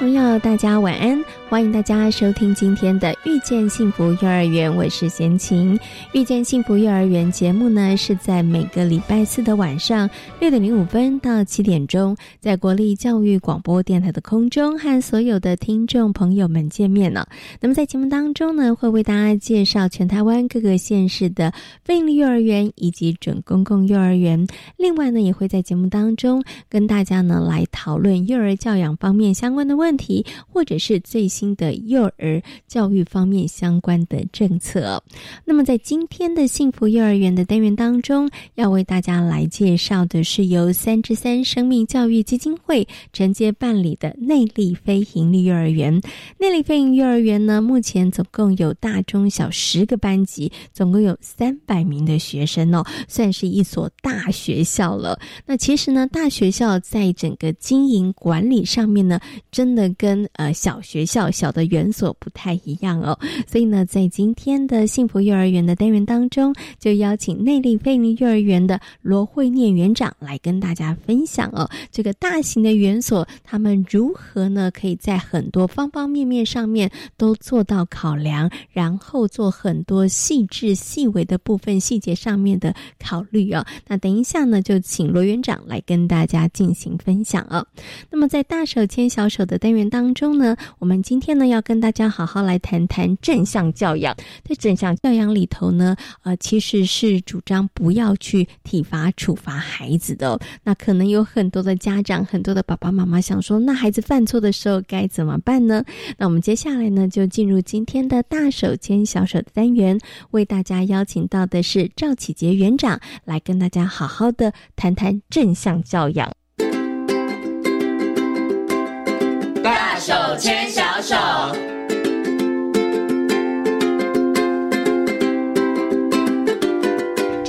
[0.00, 1.22] 朋友，大家晚安。
[1.50, 5.76] 欢迎大家收听今天的《遇见幸福幼儿园》，我是贤琴。
[6.12, 17.26] 《遇见幸福幼儿园》节目呢，是在每个礼拜四的晚上六点零五分到七点钟，在国立教育广播电台的空中和所有的听众朋友们见面了。
[17.60, 24.46] 那么在节目当中呢，会为大家介绍全台湾各个县市的非营利幼儿园以及准公共幼儿园。
[24.76, 31.39] 另外呢，也会在节目当中跟大家呢来讨论幼儿教养方面相关的问题，或者是最新。
[31.40, 35.02] 新的幼儿教育方面相关的政策。
[35.46, 45.98] 那么，在今天的幸福幼儿园的单元当中，要为大家来介绍的是由三之三生命教育基金会承接办理的内力非营利幼儿园。
[46.38, 55.18] 内力非营利幼儿园呢，目前总共有大中小十个班级，总共有三百名的学生哦，算是一所大学校了。
[55.46, 59.18] 那其实呢，大学校在整个经营管理上面呢，
[59.50, 61.29] 真的跟呃小学校。
[61.30, 83.64] 小的园所不太一样哦，所以呢，在今天的幸福幼儿园的单元当中，就邀请内力菲尼幼儿园的罗慧念园长来跟大家分享哦，这个大型的园所他们如何呢，可以在很多方方面面上面都做到考量，然后做很多细致细微的部分细节上面的考虑哦。
[83.86, 87.66] 那等一下呢，就请罗园长来跟大家进行分享哦。
[88.10, 94.16] 那么在大手牵小手的单元当中呢，我们今今天呢，要跟大家好好来谈谈正向教养。
[94.42, 100.40] 在正向教养里头呢，呃，其实是主张不要去体罚处罚孩子的。
[100.64, 105.84] 那可能有很多的家长、很多的爸爸妈妈想说，那孩子犯错的时候该怎么办呢？
[106.16, 116.32] 那我们接下来呢，就进入今天的大手牵小手的单元，为大家邀请到的是赵启杰园长来跟大家好好的谈谈正向教养。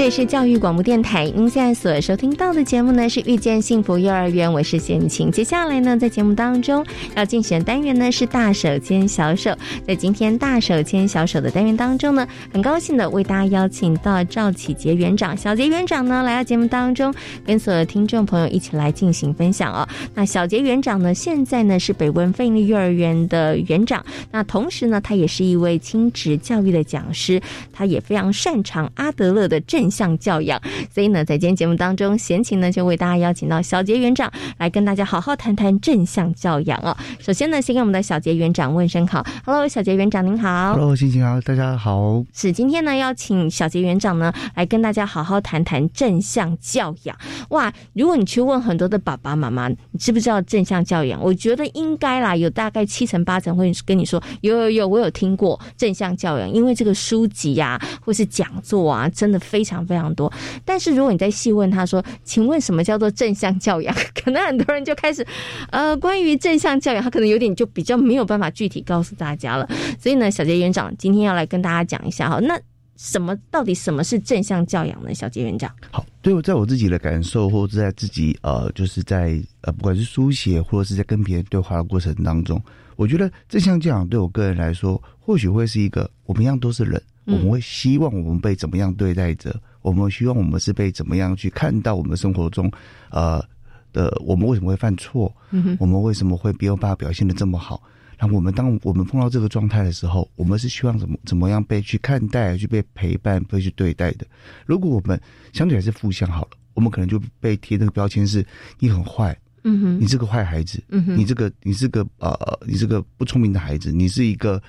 [0.01, 5.31] 这里是教育广播电台，您现在所收听到的节目呢是遇见幸福幼儿园，我是贤晴。
[5.31, 6.83] 接下来呢，在节目当中
[7.15, 9.55] 要进行的单元呢是大手牵小手。
[9.85, 17.13] 在今天大手牵小手的单元当中呢，很高兴的为大家邀请到赵启杰园长、小杰园长呢来到节目当中，
[17.45, 19.87] 跟所有听众朋友一起来进行分享哦。
[20.15, 27.39] 那小杰园长呢，现在呢是北温费力幼儿园的园长，那同时呢，他也是一位亲职教育的讲师，
[27.71, 29.90] 他也非常擅长阿德勒的正。
[29.91, 30.59] 向教养，
[30.89, 36.95] 所以呢，在今天节目当中，闲情呢就为大家邀请到小杰园长来跟大家好好谈谈正向教养哦。
[37.19, 42.23] 首先呢，先跟我们的小杰园长问声好，Hello，小杰园长您好，Hello，心情好，大家好。
[42.33, 47.15] 是今天呢，邀请小杰园长呢来跟大家好好谈谈正向教养。
[47.49, 51.21] 哇，如果你去问很多的爸爸妈妈，你知不知道正向教养？
[51.21, 59.80] 我觉得应该啦，有大概七成八成会跟你说，有有有，我有听过正向教养，因为这个书籍呀，或是讲座啊，真的非常。
[59.85, 60.31] 非常多，
[60.65, 65.25] 但是如果你再细问他说：“请问什么叫做正向教养？” 可能很多人就开始，
[65.71, 69.67] 呃，关于正向教养，他可能有点就比较没有办法具体告诉大家了。
[69.99, 72.59] 所以呢，小杰园长今天要来跟大家讲一下哈，那
[72.97, 75.13] 什么到底什么是正向教养呢？
[75.13, 82.61] 小杰园长，好，对我在我自己的感受，或者在自己呃，就是在呃，不管是书写或者是在跟别人对话的过程当中，
[82.95, 89.59] 我觉得正向教养对我个人来说，或许会是一个我们一样都是人，我们会希望我们被怎么样对待着。
[89.81, 92.71] 我们希望我们是被怎么样去看到我们生活中，
[93.09, 93.43] 呃
[93.91, 95.33] 的我们为什么会犯错？
[95.51, 97.81] 嗯我们为什么会没有办法表现的这么好？
[98.19, 104.25] 那我们当我们碰到这个状态的时候，我们是希望怎么怎么样被去看待、去被陪伴、被去对待的？
[104.65, 105.19] 如果我们
[105.51, 108.45] 相对还是负向好了，我们可能就被贴那个标签是
[108.77, 112.37] 你很坏，嗯哼，你是个坏孩子，嗯哼，你这个你是个呃，
[112.67, 114.61] 你是个不聪明的孩子，你是一个。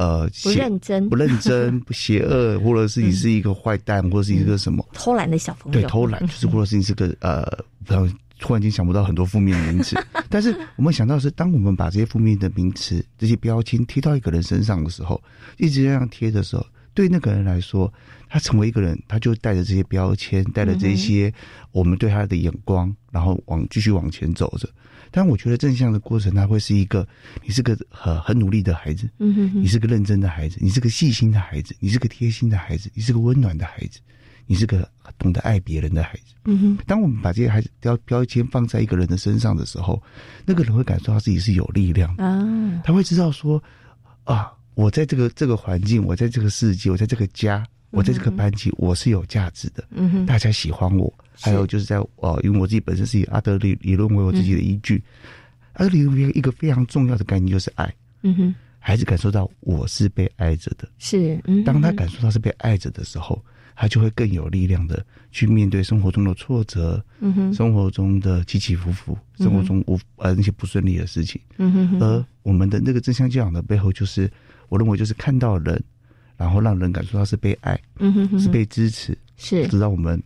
[0.00, 5.78] 呃，不认真，不认真， 不邪恶，或者是你是一个坏蛋，或者是一个什么偷懒的小朋友？
[5.78, 7.44] 对，偷懒就是， 或者是你是个呃，
[8.38, 10.02] 突然间想不到很多负面名词。
[10.30, 15.20] 但是我们想到是，当我们把这些负面的名词、这些标签贴到一个人身上的时候，
[15.58, 16.64] 一直这样贴的时候，
[16.94, 17.92] 对那个人来说，
[18.30, 21.32] 他成为一个人，他就带着这些标签，带着这些
[21.72, 24.68] 我们对他的眼光，然后往继续往前走着。
[25.10, 27.04] 但我觉得正向的过程，他会是一个，
[27.42, 33.98] 你是个很很努力的孩子，嗯哼，你是个认真的孩子，你是个细心的孩子，你是个贴心的孩子，你是个温暖的孩子，
[34.46, 34.88] 你是个
[35.18, 36.78] 懂得爱别人的孩子，嗯哼。
[36.86, 40.00] 当我们把这些孩子标标签放在一个人的身上的时候，
[40.46, 43.60] 那个人会感受到自己是有力量啊，他会知道说，
[44.22, 47.66] 啊，我在这个这个环境，我在这个世界，我在这个家。
[47.90, 49.84] 我在这个班级，我是有价值的，
[50.26, 51.12] 大家喜欢我。
[51.32, 55.02] 还有就是在哦，因为我自己本身是以阿德理理论为我自己的依据。
[55.72, 57.92] 阿德理论一个非常重要的概念就是爱。
[58.22, 61.36] 嗯哼，孩子感受到我是被爱着的，是。
[61.64, 63.42] 当他感受到是被爱着的时候，
[63.74, 71.40] 他就会更有力量的去面对生活中的挫折，嗯哼，生活中的起起伏伏，生活中无呃那些不顺利的事情。
[71.56, 74.30] 嗯哼，而我们的那个正向教养的背后，就是
[74.68, 75.82] 我认为就是看到人。
[76.40, 80.20] 然后让人感受到是被爱，嗯哼哼，是被支持，是知道我们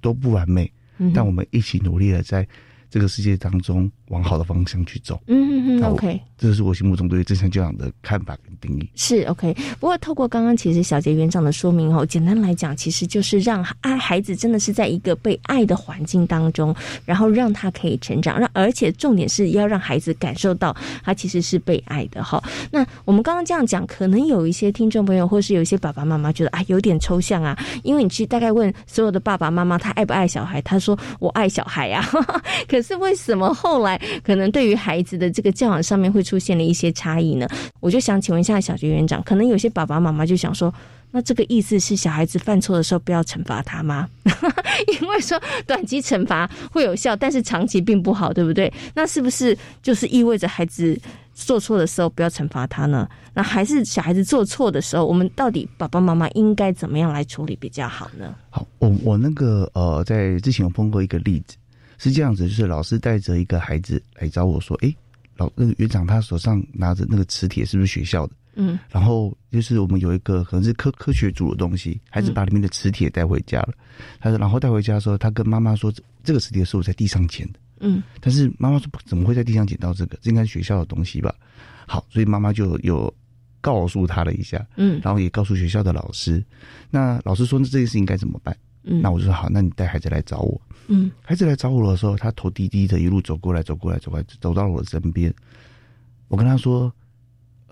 [0.00, 0.72] 都不完美，
[1.12, 2.48] 但我们一起努力的在。
[2.90, 5.20] 这个世界当中，往好的方向去走。
[5.26, 8.88] 嗯嗯嗯，OK，这是我心目中对于正向教养的看法跟定义。
[8.94, 16.74] 是 OK，不过透过刚刚其实小杰园长的说明哦，简单来讲，其实就是让爱孩子真的是在一个被爱的环境当中，
[17.04, 22.42] 然后让他可以成长，让而且重点是要让孩子感受到他其实是被爱的哈。
[22.70, 32.04] 那我们刚刚这样讲，可能有一些听众朋友或是有一些爸爸妈妈觉得啊有点抽象啊，因为你去大概问所有的爸爸妈妈他爱不爱小孩，他说我爱小孩呀，
[32.68, 37.48] 可是为什么后来可能对于孩子的这个教养上面会出现了一些差异呢？
[37.80, 40.72] 我就想请问一下小学园长，可能有些爸爸妈妈就想说，
[41.10, 44.08] 那这个意思是小孩子犯错的时候不要惩罚他吗？
[45.00, 48.72] 因为说短期惩罚会有效，但是长期并不好，对不对？
[48.94, 50.98] 那是不是就是意味着孩子
[51.32, 53.08] 做错的时候不要惩罚他呢？
[53.34, 58.34] 那还是小孩子做错的时候，我们到底爸爸妈妈应该怎么样来处理比较好呢？
[58.50, 61.56] 好，我我那个呃，在之前有碰过一个例子。
[62.04, 64.94] 是这样子，就是老师带着一个孩子来找我说：“哎，
[65.36, 73.72] 老那个园长他手上拿着那个磁铁，是不是学校的？”嗯，然后就是我们有一个可能是科科学组的东西，孩子把里面的磁铁带回家了。
[74.20, 75.92] 他说，然后带回家的时候，他跟妈妈说
[76.22, 80.18] ：“这个磁铁是我在地上捡的。”嗯，但是妈妈说：“怎么会在地上捡到这个？
[80.20, 81.34] 这应该是学校的东西吧？”
[81.88, 83.12] 好，所以妈妈就有
[83.60, 86.44] 告诉他了一下，嗯，然后也告诉学校的老师。
[86.90, 95.32] 那老师说：“那这件事情该怎么办？”嗯，那我就说：“好，那你带孩子来找我。”嗯，孩子来找我的时候，他头低低的，一路走过来，走过来，走过来，走到了我的身边。
[96.28, 96.92] 我跟他说：“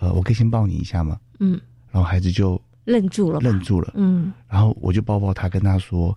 [0.00, 1.60] 呃，我可以先抱你一下吗？”嗯，
[1.90, 3.92] 然后孩子就愣住了，愣住了。
[3.96, 6.16] 嗯，然后我就抱抱他，跟他说：“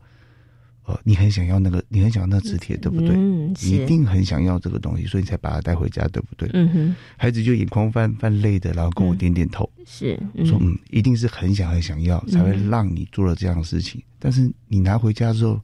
[0.86, 3.10] 呃，你很想要那个，你很想要那磁铁，对不对？
[3.16, 14.02] 嗯，你一定很想要这个东西，所以你才把它带回家，对不对？”嗯哼，孩子就眼眶泛泛泪的，然后跟我点点头，是说：“嗯，一定是很想很想要，才会让你做了这样的事情。
[14.20, 15.60] 但是你拿回家之后。”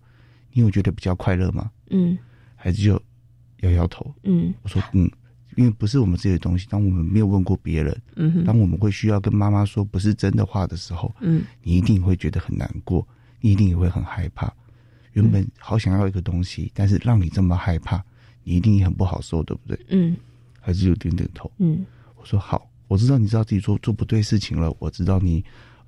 [0.54, 1.72] 你有觉得比较快乐吗？
[1.92, 2.18] 嗯，
[2.58, 3.02] 孩子就
[3.62, 4.14] 摇摇头。
[4.26, 5.10] 嗯，我说嗯，
[5.56, 13.08] 因为不是我们自己的东西，当我们没有问过别人，嗯，当我们会需要跟妈妈说不是真的话的时候，嗯，你一定会觉得很难过，
[13.40, 14.54] 你一定也会很害怕。
[15.14, 18.04] 原本好想要一个东西，但是让你这么害怕，
[18.44, 19.80] 你一定也很不好受，对不对？
[19.90, 20.16] 嗯，
[20.60, 21.52] 还是有点点头。
[21.58, 21.86] 嗯，
[22.16, 25.44] 我说好，我知道你知道自己做做不对事情了，我知道你。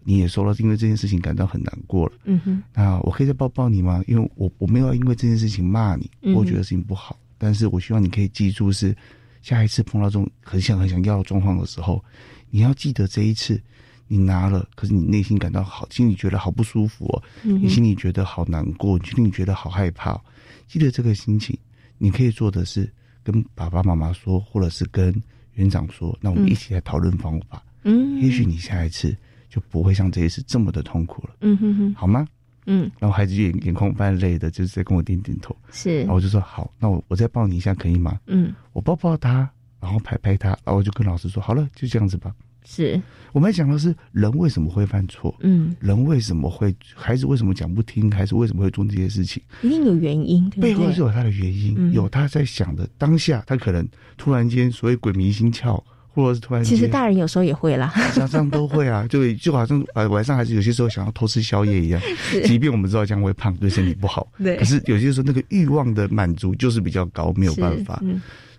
[0.06, 2.14] 你也说了，因为这件事情感到很难过了。
[2.26, 4.04] 嗯哼，那我可以再抱抱你吗？
[4.06, 7.18] 因为我我没有因为这件事情骂你，我觉得事情不好。
[7.38, 8.94] 但是我希望你可以记住，是
[9.42, 12.04] 下一次碰到这种很想很想要的状况的时候，
[12.50, 13.58] 你要记得这一次
[14.08, 20.20] 你拿了，可是你内心感到好，心里觉得好不舒服哦，你心里觉得好难过，你心里觉得好害怕。
[20.68, 21.58] 记得这个心情，
[21.98, 22.92] 你可以做的是
[23.24, 25.14] 跟爸爸妈妈说，或者是跟
[25.54, 27.64] 园长说，那我们一起来讨论方法。
[27.84, 29.16] 嗯，也许你下一次。
[29.54, 32.28] 就不会像这一次这么的痛苦了，嗯哼哼，好吗？
[32.66, 38.20] 嗯，然后孩子就眼眼眶泛泪的，就是在跟我点点头，是，然后我就说好，那我我再抱你一下可以吗？
[38.26, 39.48] 嗯，我抱抱他，
[39.80, 42.34] 然后拍拍他，然后我就跟老师说好了，就这样子吧。
[42.66, 43.02] 是，
[43.32, 45.36] 我们讲的是人为什么会犯错？
[45.42, 49.42] 嗯，人为什么会孩子为什么讲不听，孩子为什么会做这些事情？
[49.62, 55.82] 一定有原因，背后是有他的原因，有他在想的当下，他可能突然间所谓鬼迷心窍。
[56.16, 62.00] 或者是突然，其实大人有时候也会啦， 常常都会啊，就就好像晚晚上还是有些时候想要偷吃宵夜一样，
[62.46, 68.00] 即便我们知道这样会胖，对身体不好，对，可是有些时候那个欲望的满足就是比较高，没有办法。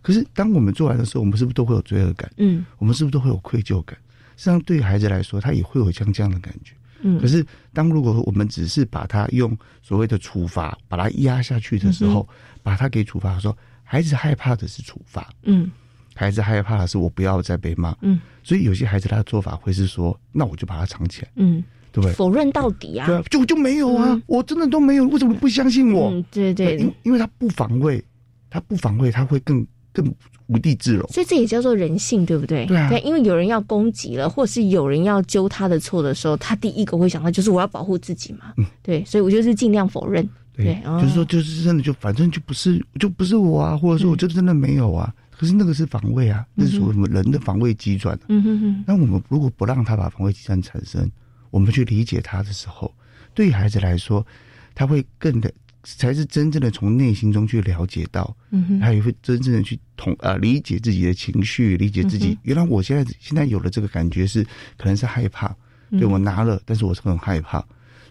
[0.04, 2.30] 可是当我们做完的时候，我们是不是都会有罪恶感？
[2.36, 3.96] 嗯，我们是不是都会有愧疚感？
[4.36, 6.74] 实际上，对于孩子来说，他也会有像这样的感觉。
[7.00, 7.42] 嗯，可是
[7.72, 12.28] 当如果我们只是把他用所谓的处罚把他压下去的时候，
[12.62, 15.70] 把他给处罚的时候，孩子害怕的是处罚，嗯，
[16.14, 22.12] 孩子害怕的是我不要再被骂，嗯，所以有些孩子他的做法会是说，那我就把它藏起来，嗯，对不对？
[22.14, 23.06] 否认到底啊？
[23.06, 26.10] 对啊，就就没有啊，我真的都没有，为什么不相信我？
[26.10, 28.02] 嗯，对对，因因为他不防卫，
[28.50, 30.14] 他不防卫，他会更更。
[30.48, 32.66] 无地自容，所以这也叫做人性，对不对？
[32.66, 38.52] 对啊，对，因为有人要攻击了，或是有人要揪他的错的时候，他第一个会想到就是我要保护自己嘛。
[38.58, 40.28] 嗯，对，所以我就是尽量否认。
[40.54, 45.10] 对，就是说，就是真的，就反正就不是，就不是我啊，或者说我就真的没有啊。
[45.30, 48.14] 可是那个是防卫啊，那是属于什么人的防卫机转。
[48.28, 48.84] 嗯哼哼。
[48.86, 51.10] 那我们如果不让他把防卫机转产生，
[51.50, 52.92] 我们去理解他的时候，
[53.32, 54.26] 对于孩子来说，
[54.74, 55.50] 他会更的。
[55.84, 62.36] 才是真正的从内心中去了解到，嗯哼，他也会真正的去同呃理解自己的情绪，理解自己。
[62.42, 64.42] 原来我现在现在有了这个感觉是，
[64.78, 65.54] 可能是害怕，
[65.90, 67.62] 对我拿了，但是我是很害怕，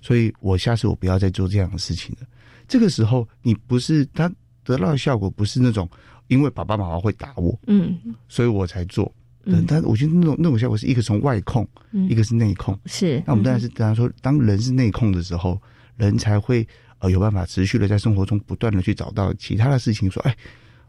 [0.03, 2.27] 所以我下次我不要再做这样的事情了。
[2.67, 4.31] 这个时候，你不是他
[4.63, 5.89] 得到的效果，不是那种
[6.27, 9.11] 因为爸爸妈妈会打我，嗯，所以我才做。
[9.45, 11.67] 嗯，但我觉得那种那种效果是一个从外控，
[12.07, 12.79] 一个是内控。
[12.85, 15.59] 是，那我们当然是当然说，当人是内控的时候，
[15.97, 16.67] 人才会。
[17.03, 20.33] 呃，有办法持续的在生活中不断的去找到其他的事情，说，哎，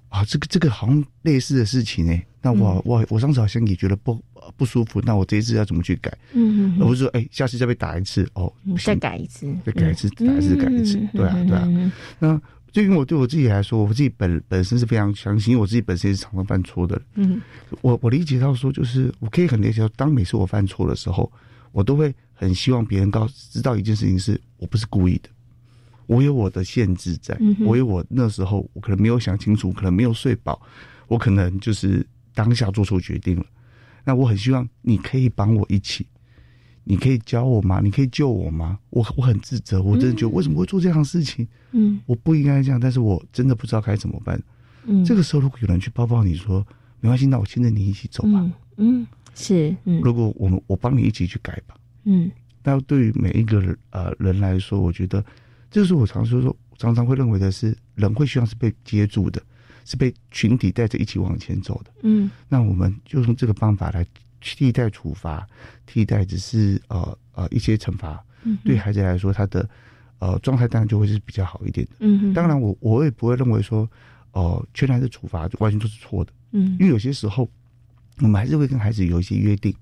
[0.09, 2.17] 啊，这个这个好像类似的事情呢。
[2.41, 4.23] 那我我我上次好像也觉得不
[4.57, 6.17] 不舒服，那我这一次要怎么去改？
[6.33, 8.53] 嗯嗯，而不是说，哎，下次再被打一次，哦，
[8.85, 11.93] 再改一次，再改一次，打一次改一次，对啊对啊。
[12.21, 12.41] 那
[12.71, 17.03] 就因为我对我自己来说，我自己本本身是非常相信，因为我自己本身也是常常犯错的。
[17.15, 17.43] 嗯，
[17.81, 21.33] 我我理解到说，就是我可以很理解到，当每次我犯错的时候，
[21.73, 25.29] 我都会很希望别人告知道一件事情，是我不是故意的。
[26.07, 30.61] 我有我的限制在，我有我那时候我可能没有想清楚，可能没有睡饱，
[31.09, 33.45] 我可能就是当下做出决定了。
[34.05, 36.07] 那我很希望你可以帮我一起，
[36.85, 37.81] 你可以教我吗？
[37.83, 38.79] 你可以救我吗？
[38.91, 41.47] 我我很自责，我真的觉得为什么会做这样的事情？
[41.73, 44.39] 嗯，我不应该这样，但是我真的不知道该怎么办。
[44.85, 46.67] 嗯，这个时候如果有人去抱抱你说
[47.01, 48.51] 没关系，那我牵着你一起走吧。
[48.77, 51.75] 嗯，是，嗯，如果我们我帮你一起去改吧。
[52.05, 52.31] 嗯，
[52.63, 55.25] 那对于每一个人呃人来说，我觉得。
[55.75, 59.43] 这是我常说说，常常会认为的是，人会希望是被接住的，
[59.85, 61.91] 是被群体带着一起往前走的。
[62.05, 64.07] 嗯，那我们就用这个方法来
[64.41, 65.45] 替代处罚，
[65.85, 68.25] 替代只是呃呃一些惩罚。
[68.45, 69.69] 嗯，对孩子来说，他的
[70.21, 71.97] 呃状态当然就会是比较好一点的。
[71.99, 73.91] 嗯，当然我我也不会认为说，
[74.31, 76.33] 哦，全然的处罚就完全都是错的。
[76.53, 77.51] 嗯，因为有些时候，
[78.21, 79.75] 我们还是会跟孩子有一些约定。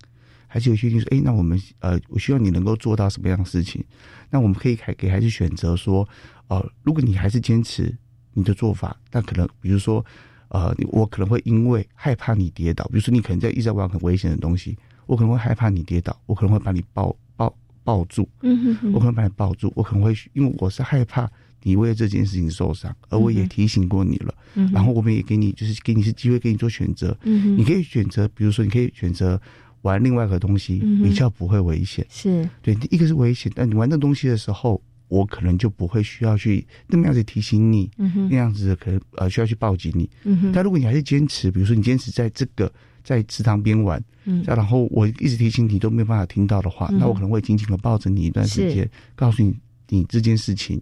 [0.52, 3.82] 还是有些定说，哎，那我们呃，我希望你能够做到什么样的事情？
[4.28, 6.06] 那我们可以给给孩子选择说，
[6.48, 7.96] 呃，如果你还是坚持
[8.34, 10.04] 你的做法，那可能比如说，
[10.48, 21.26] 呃，我可能会因为害怕你跌倒，比如说你可能在一直在玩很危险的东西，我可能会害怕你跌倒，我可能会把你抱抱抱住，嗯哼，我可能把你抱住，我可能会因为我是害怕
[21.62, 29.40] 你为了这件事情受伤，而我也提醒过你了，嗯，然后我们也给你就是给你是机会给你做选择，嗯你可以选择，比如说你可以选择。
[29.82, 32.48] 玩另外一个东西比较不会危险，是。
[32.62, 37.90] 对，一个是危险，但你玩那东西的时候，我可能就不会需要去那么样子提醒你，
[38.30, 40.08] 那样子可能呃需要去报警你。
[40.52, 42.72] 但如果你还是坚持，比如说你坚持在这个
[43.04, 49.54] 在池塘边玩，嗯，然后我一直提醒你都没有办法听到的话，那我可能会紧紧的抱着你一段时间，告诉你
[49.88, 50.80] 你这件事情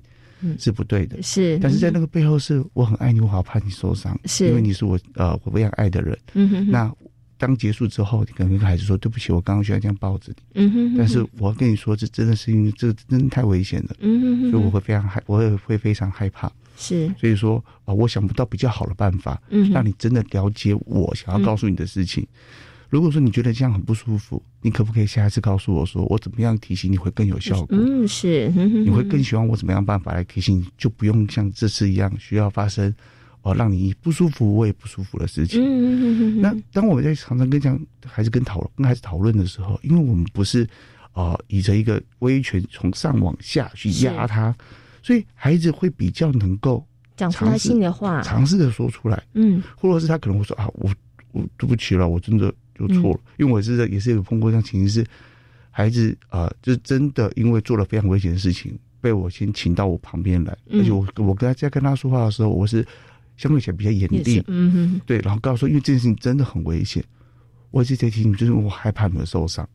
[0.59, 1.59] 是不对的，是。
[1.59, 4.47] 但是在那个背后是我很爱你，我好怕你受伤，是。
[4.49, 6.95] 因为你是我呃我非常爱的人，嗯哼，那。
[7.41, 10.95] 当结束之后，你可能跟孩子说：“对不起，我刚刚需要这样抱着你。”嗯哼。
[10.99, 13.97] 但是我要跟你说，这真的是因为这真的太危险了。
[14.01, 14.51] 嗯哼。
[14.51, 16.53] 所以我会非常害，我也会非常害怕。
[16.77, 17.11] 是。
[17.19, 22.27] 所以说啊，我想不到比较好的办法，嗯，让你真的了解我想要告诉你的事情。
[22.91, 27.69] 如果说你觉得这样很不舒服，你可不可以下一次告诉我说，我怎么样提醒你会更有效果？
[27.71, 28.49] 嗯，是。
[28.51, 32.95] 你会更喜欢我怎么样办法来提醒你，就不用像这次一样需要发生。
[33.43, 35.63] 哦，让你不舒服，我也不舒服的事情。
[35.63, 40.69] 嗯嗯嗯那当我们在常常跟讲孩子跟讨论跟孩子讨论的时候，因为我们不是
[41.13, 44.55] 啊，以着一个威权从上往下去压他，
[45.03, 49.23] 所以孩子会比较能够讲出他心里的话，尝试的说出来。
[49.33, 50.93] 嗯，或者是他可能会说啊，我
[51.33, 53.21] 我对不起了，我真的就错了。
[53.39, 55.07] 因为我是也是有碰过这样情形，是
[55.71, 62.87] 孩子啊，就是真的因为做了非常危险的事情，被我先请到我旁边来，而且我我跟他在跟他说话的时候，我是。
[63.41, 67.03] 相对起来比较严厉，嗯哼，对，然后告诉说，因为这件事情真的很危险，
[67.71, 69.67] 我一直在提醒你，就是我害怕你们受伤，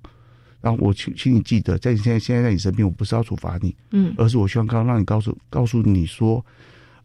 [0.62, 6.46] 然后我请请你记得，在你现在现在在你身边，我不是要处罚你，嗯，而是我希望刚刚让你告诉告诉你说，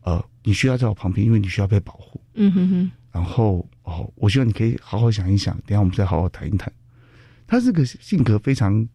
[0.02, 6.70] 呃，你需要在我旁边，因为你需要被保护，嗯哼哼，然后哦，我希望你可以好好想一想，等下我们再好好谈一谈。
[7.46, 8.86] 他是个性格非常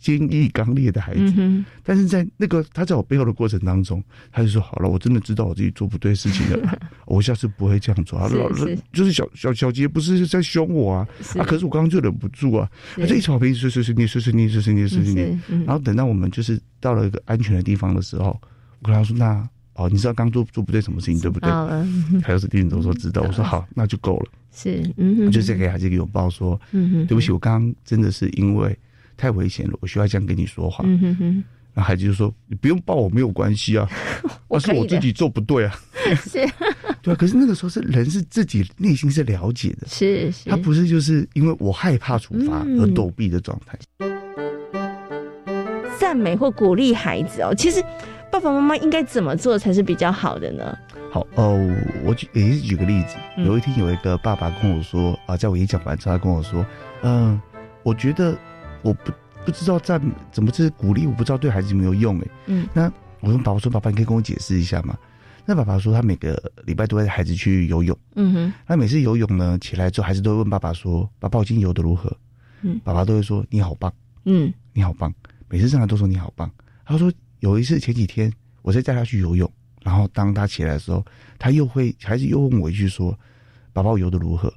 [0.00, 11.44] 坚毅刚烈的孩子，但是在那个他在我背后的过程当中，他就说：“好了，我真的知道我自己做不对事情了， 我下次不会这样做。”老师就是小小小杰不是在凶我啊啊！
[11.44, 15.40] 可是我刚刚就忍不住啊，他就一直跑边碎碎碎念碎碎念碎碎念碎碎念。
[15.66, 18.40] 然后等到我们就是到了一个安全的地方的时候，
[18.80, 21.50] 我跟他说：“那哦，你知道刚做做不对什么事情对不对？”
[22.22, 23.22] 他又是丁总说知道。
[23.22, 28.76] 我说：“好，那就够了。”是，嗯，就是给孩子一个拥抱，说：“嗯哼，对不起，我刚刚真的是因为。”
[29.18, 30.82] 太危险了，我需要这样跟你说话。
[30.86, 31.44] 嗯哼哼，
[31.74, 33.86] 然后孩子就说：“你不用抱我，没有关系啊，
[34.48, 35.74] 而是我自己做不对啊。
[36.24, 36.46] ”是，
[37.02, 37.16] 对啊。
[37.18, 43.76] 可是那个时候是人是自己内心是了解的，是是，他不是就是因为我害怕处罚而躲避的状态。
[45.98, 47.82] 赞美或鼓励孩子哦，其实
[48.30, 50.78] 爸爸妈妈应该怎么做才是比较好的呢？
[51.10, 51.58] 好哦，
[52.04, 56.64] 我举也是举个例子，有一天有一个爸爸跟我说啊，在我演讲完之后，他跟我说
[57.02, 57.40] ：“嗯，
[57.82, 58.34] 我觉得。”
[58.82, 59.12] 我不
[59.44, 62.26] 不知道赞怎么这鼓励，我不知道对孩子有没有用哎。
[62.46, 64.96] 嗯，那我跟爸爸说：“爸爸，你可以跟我解释一下吗？”
[65.44, 72.14] 那爸爸说：“他每个礼拜都会带孩子去游泳。”嗯哼，那每次游泳呢，起来之后，孩子都会问爸爸说：“爸爸，我今天游的如何？”
[72.62, 73.92] 嗯，爸爸都会说：“你好棒。”
[74.24, 75.12] 嗯，你好棒。
[75.48, 76.50] 每次上来都说你好棒。
[76.84, 78.30] 他说有一次前几天
[78.62, 79.50] 我在带他去游泳，
[79.82, 81.02] 然后当他起来的时候，
[81.38, 83.18] 他又会孩子又问我一句说
[83.72, 84.52] ：“爸爸，我游的如何？”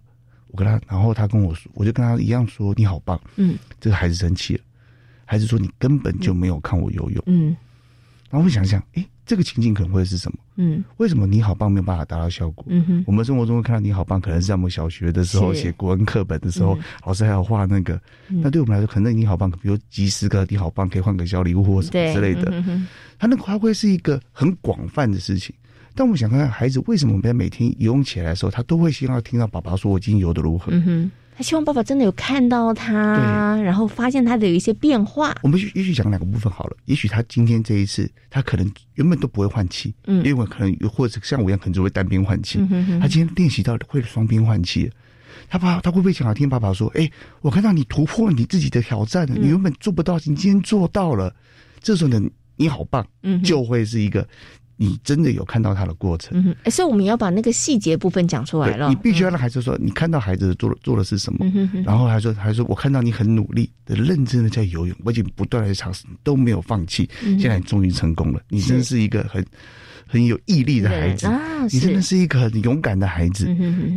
[0.52, 3.20] 我跟他，然后他跟我说，我就跟他一样说你好棒。
[3.38, 4.62] 嗯，这个孩子生气了，
[5.26, 7.24] 孩子说你根本就没有看我游泳。
[7.26, 7.56] 嗯，
[8.30, 10.38] 然后我想想，哎，这个情境可能会是什么？
[10.58, 12.66] 嗯，为什么你好棒没有办法达到效果？
[12.68, 18.00] 嗯哼，我们生活中会看到你好棒，可能是在我们小学的时候写国文课本的时候，老师还要画那个。
[18.28, 22.52] 那对我们来说，可能你好棒，比如集十个你好棒，可以换个小礼物或什么之类的。
[23.18, 25.56] 他那个发挥是一个很广泛的事情。
[25.94, 35.36] 但我们想看看孩子为什么在每天游泳起来的时候，他都会希望听到爸爸说：“我今天游的如何？”嗯哼，他希望爸爸真的有看到他，然后发现他的有一些变化。
[35.42, 36.78] 我们也许讲两个部分好了。
[36.86, 42.60] 也许他今天这一次，他可能原本都不会换气，嗯，因为可能或者像我一样，可能只会单边换气。
[43.00, 44.90] 他今天练习到会双边换气，
[45.50, 47.10] 他爸他会不会想要听爸爸说：“哎，
[47.42, 51.36] 我看到你突破你自己的挑战了，你原本做不到，你今天做到了。”
[51.84, 52.22] 这时候呢，
[52.56, 54.26] 你好棒，嗯，就会是一个。
[54.84, 58.90] 你真的有看到他的过程，嗯，所以我们要把那个细节部分讲出来了。
[58.90, 61.46] 你必须要让孩子说，你看到孩子做做的是什么，
[61.86, 67.08] 然后还说，还说我看到你很努力的、认真的在游泳，我已经不断的尝试，都没有放弃。
[67.22, 69.46] 现在你终于成功了，你真是一个很
[70.08, 71.40] 很有毅力的孩子啊！
[71.72, 73.46] 你真的是一个很勇敢的孩子。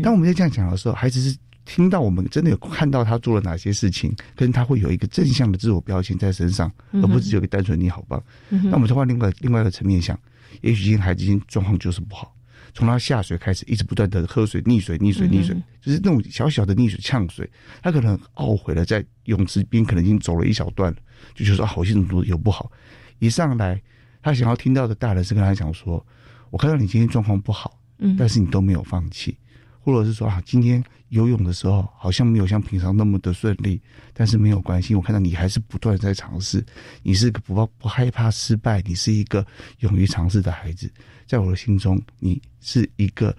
[0.02, 8.22] 当我们在这样讲的时候，孩子是听到我们真的有看到他做了哪些事情，跟他会有一个正向的自我标签在身上，而不是只有个单纯你好棒。
[8.50, 10.14] 那我们再换另外另外一个层面想。
[10.62, 12.34] 也许今天孩子今天状况就是不好，
[12.72, 17.48] 从他下水开始，一直不断的喝水溺水溺水溺水，就是那种小小的溺水呛水，
[17.82, 20.98] 他可能懊悔了，在泳池边可能已经走了一小段了，
[21.34, 22.70] 就觉得说好心怎有不好，
[23.18, 23.80] 一上来
[24.22, 26.04] 他想要听到的大人是跟他讲说，
[26.50, 29.36] 我看到你今天状况不好，嗯，但是你都没有放弃。
[29.84, 33.78] 或者是说啊，今天游泳的时候好像没有像平常那么的顺利，
[34.14, 36.64] 但是没有关系，我看到你还是不断在尝试，
[37.02, 39.46] 你是个不不害怕失败，你是一个
[39.80, 40.90] 勇于尝试的孩子，
[41.26, 43.36] 在我的心中，你是一个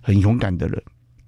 [0.00, 0.80] 很勇敢的人，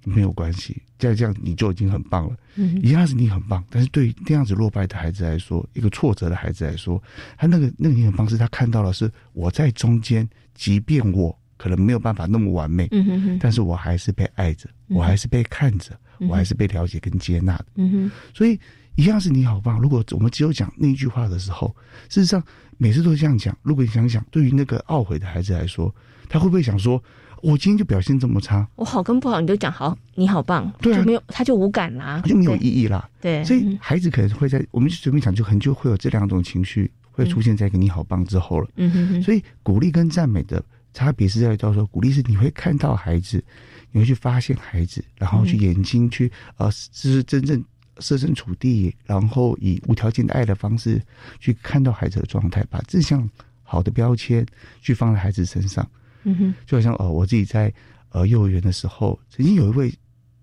[0.05, 2.37] 没有关系，再这样你就已经很棒了，
[2.81, 7.03] 一样子你很棒，但是对于那样子落败的孩子来说，一个挫折的孩子来说，
[7.37, 11.37] 他那个那个你很棒是他看到了是我在中间，即便我。
[11.61, 15.91] 可能没有办法那么完美，嗯哼哼，但是我还是被爱着，我还是被看着，
[16.27, 18.11] 我还是被了解跟接纳的，嗯哼。
[18.33, 18.59] 所以
[18.95, 19.79] 一样是你好棒。
[19.79, 21.67] 如果我们只有讲那句话的时候，
[22.09, 22.41] 事实上
[22.79, 23.55] 每次都这样讲。
[23.61, 25.93] 如果你想想，对于那个懊悔的孩子来说，
[26.27, 26.99] 他会不会想说
[27.43, 38.67] ：“我今天就表现这么差，我好跟不好你都讲好，你好棒，对就没有他就无感啦，就没有意义啦。”对，所以孩子可能会在我们随便讲，就很就会有这两种情绪会出现在一个你好棒之后了。
[38.77, 39.21] 嗯哼哼。
[39.21, 40.63] 所以鼓励跟赞美的。
[40.93, 43.43] 差别是在于，到时候鼓励是你会看到孩子，
[43.91, 47.63] 你会去发现孩子，然后去眼睛去呃，是真正
[47.99, 51.01] 设身处地，然后以无条件的爱的方式
[51.39, 53.29] 去看到孩子的状态，把正向
[53.63, 54.45] 好的标签
[54.81, 55.87] 去放在孩子身上。
[56.23, 57.73] 嗯哼，就好像哦，我自己在
[58.09, 59.93] 呃幼儿园的时候，曾经有一位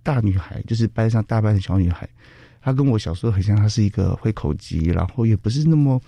[0.02, 2.08] 大女孩，就是班上大班的小女孩，
[2.60, 6.00] 她跟我小时候很像，她是一个会口疾，然后也不是那么。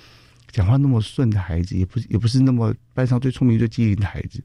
[0.50, 4.42] 讲话那么顺的孩子，也不是也不是那么班上最聪明、最机灵的孩子，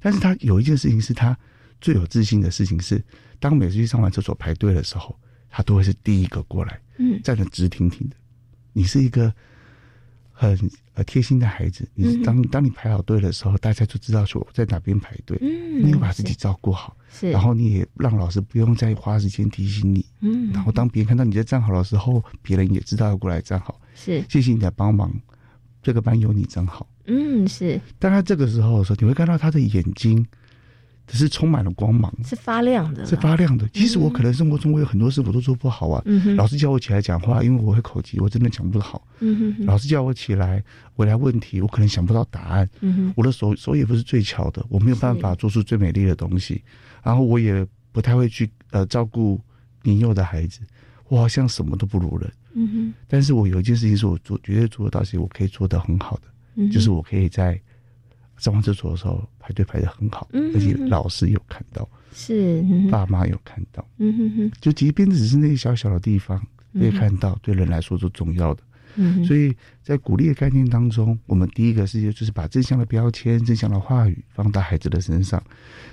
[0.00, 1.36] 但是他有一件事情是他
[1.80, 3.02] 最有自信的事情是，
[3.38, 5.18] 当每次去上完厕所排队的时候，
[5.50, 8.16] 他都会是第一个过来，嗯，站得直挺挺的。
[8.72, 9.32] 你是一个
[10.30, 10.56] 很
[10.94, 23.80] 呃贴心的孩子，你当当你排好队的时候，大家就知道说在哪边排队，嗯，你有把自己照顾好，是，然后你也让老师不用再花时间提醒你，嗯，然后当别人看到你在站好的时候，别人也知道要过来站好。
[23.94, 24.24] 是。
[24.28, 25.12] 谢谢你的帮忙，
[25.82, 26.86] 这个班有你真好。
[27.06, 27.80] 嗯，是。
[27.98, 30.26] 当他这个时候的时候，你会看到他的眼睛。
[31.06, 33.68] 只是充满了光芒，是发亮的，是发亮的。
[33.74, 36.00] 其实我可能生活中我有很多事我都做不好啊。
[36.04, 39.04] 嗯老师叫我起来讲话，因为我会口疾，我真的讲不好。
[39.18, 40.62] 嗯老师叫我起来
[40.94, 42.70] 回答问题，我可能想不到答案。
[42.78, 46.62] 嗯我的手手也不是最巧的，我没有办法做出最美丽的东西。
[47.02, 49.40] 然后我也不太会去呃照顾
[49.82, 50.60] 年幼的孩子，
[51.08, 52.32] 我好像什么都不如人。
[52.54, 52.94] 嗯哼。
[53.08, 57.60] 但是我有一件事情是我做绝对做得到，是我可以做得很好的，就是我可以在。
[58.38, 68.62] 上完厕所的时候排队排的很好，而且老师有看到，是爸妈有看到，嗯哼哼，就即便只是那些小小的地方被看到，对人来说是重要的。
[68.94, 75.38] 嗯，所以在鼓励的概念当中，我们第一个是就是把正向的标签、正向的话语放到孩子的身上；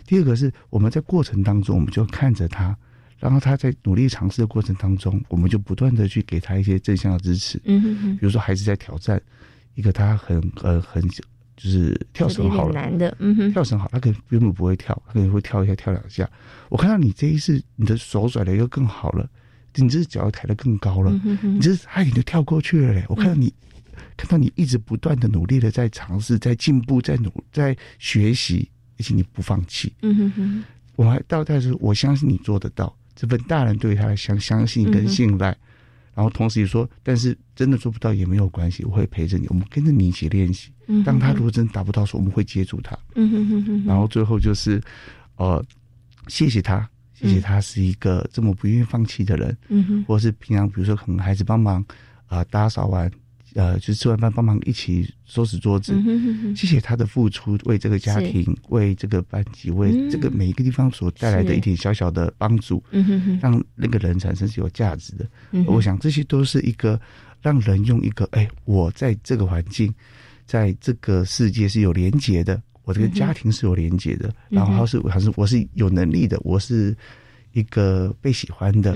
[0.06, 2.74] 第二个是我们在过程当中，我们就看着他，
[3.20, 7.60] 然后他在努力尝试的过程当中，我们就不断的去给他一些正向的支持。
[7.66, 9.22] 嗯哼哼，比如说孩子在挑战
[9.76, 11.04] 一个他很呃很。
[11.60, 16.30] 就是跳绳好了，难的，嗯哼，跳绳好，他可能原本不会跳，他可能会跳一下，跳两下。
[16.70, 19.28] 我看到你这一次，你的手甩的又更好了，
[19.74, 23.04] 你这脚抬得更高了，你这哎你就跳过去了嘞。
[23.10, 23.52] 我看到你，
[24.16, 29.92] 看到你一直不断的努力的在尝试，在进步，在努，在学习，而且你不放弃。
[30.04, 30.64] 嗯哼哼，
[30.96, 35.58] 我还到但是我相信你做得到，这份大人对他的相相信跟信赖。
[36.14, 40.72] 然后同时也说，但是真的做不到也没有关系，我会陪着你，我们跟着你一起练习。
[41.06, 42.98] 当他如果真达不到时，我们会接住他。
[43.16, 43.86] 嗯哼哼哼。
[43.86, 44.82] 然后最后就是，
[45.36, 45.64] 呃，
[46.28, 49.58] 谢谢他，谢谢他是一个这么不愿意放弃的人。
[49.68, 50.04] 嗯哼。
[50.06, 51.86] 或者是平常比如说可能孩子帮忙
[52.26, 53.12] 啊打扫完。
[53.58, 55.92] 呃，就是吃完饭帮忙一起收拾桌子，
[56.56, 62.84] 谢谢他的付出，为这个家庭、为这个班级、为这个每一个地方所带来的一点小小的帮助，
[63.42, 65.28] 让那个人产生是有价值的。
[65.66, 67.02] 我想这些都是一个
[67.42, 69.92] 让人用一个哎，我在这个环境，
[70.46, 76.96] 在这个世界是有连结的，我这个家庭是有连结的，然后是还是我是有能力的，我是
[77.54, 78.94] 一个被喜欢的，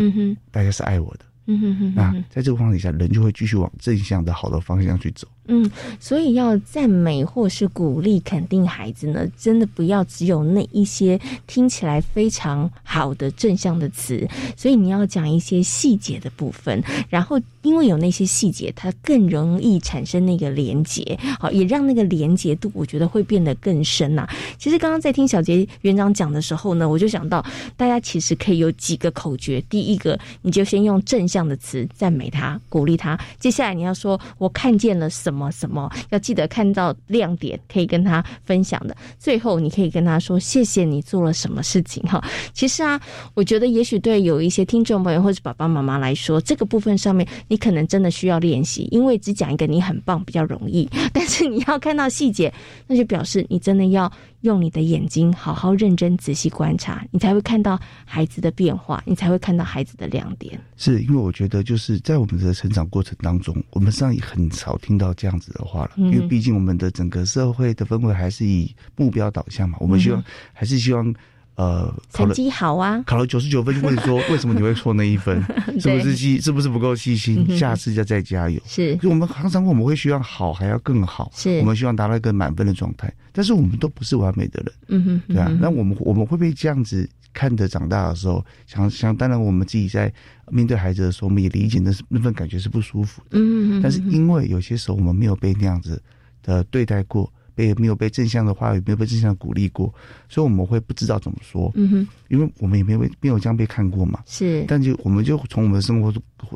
[0.52, 1.26] 大家是爱我的。
[1.48, 5.28] 嗯哼哼，那在这个况底下，人就会继续往正向的好的方向去走。
[5.48, 14.26] 嗯，所以要赞美或是鼓励、肯定孩子呢，真的不要只有那一些听起来非常好的正向的词，
[14.56, 24.30] 所以你要讲一些细节的部分，然后因为有那些细节，它更容易产生那个连结，好，也让那个连结度，我觉得会变得更深呐。
[24.60, 27.44] 其实刚刚在听小杰园长讲的时候呢，我就想到，
[27.76, 35.31] 大家其实可以有几个口诀，第一个，你就先用正向的词赞美他、鼓励他，接下来你要说我看见了什。
[35.32, 38.96] 什么什么要记得看到亮点，可以跟他分享的。
[39.18, 42.22] 最后，你可以跟他说：“谢谢你做了什么事情。”哈，
[42.54, 43.00] 其实啊，
[43.34, 52.54] 我觉得也许对有一些听众朋友或者爸爸妈妈来说，这个部分上面你可能真的需要练习，因为只讲一个你很棒比较容易，但是你要看到细节，
[52.88, 54.12] 那就表示你真的要。
[54.42, 60.60] 用你的眼睛好好认真仔细观察，你才会看到孩子的变化，你才会看到孩子的亮点。
[60.78, 65.92] 是因为我觉得就是在我们的成长过程当中，我们实际上也很少听到这样子的话了。
[65.96, 70.24] 因为毕竟我们的整个社会的氛围还是以目标导向嘛，我们希望
[70.54, 71.14] 还是希望。
[71.56, 75.44] 呃，成绩好啊，考了九十九分就问说 为什么你会错那一分？
[75.80, 77.46] 是不是细是不是不够细心？
[77.58, 78.60] 下次要再加油。
[78.66, 85.52] 是，就我们常常我们会希望好还要更好，是我们希望达到一个满分的状态，但是我们都不是完美的人，嗯哼，对啊。
[85.60, 90.12] 那我们我们会不会这样子看着长大的时候，想想当然我们自己在
[90.50, 93.82] 面对孩子的时候，我们也理解那是那份感觉是不舒服的，嗯嗯。
[93.84, 96.02] 但是因为有些时候我们没有被那样子
[96.42, 97.32] 的对待过。
[97.56, 99.94] 被没有被正向的话语，没有被正向鼓励过，
[100.30, 101.72] 所以我们会不知道怎么说。
[101.76, 104.20] 嗯哼，因为我们也没有没有这样被看过嘛。
[104.26, 106.14] 是，但就我们就从我们的生活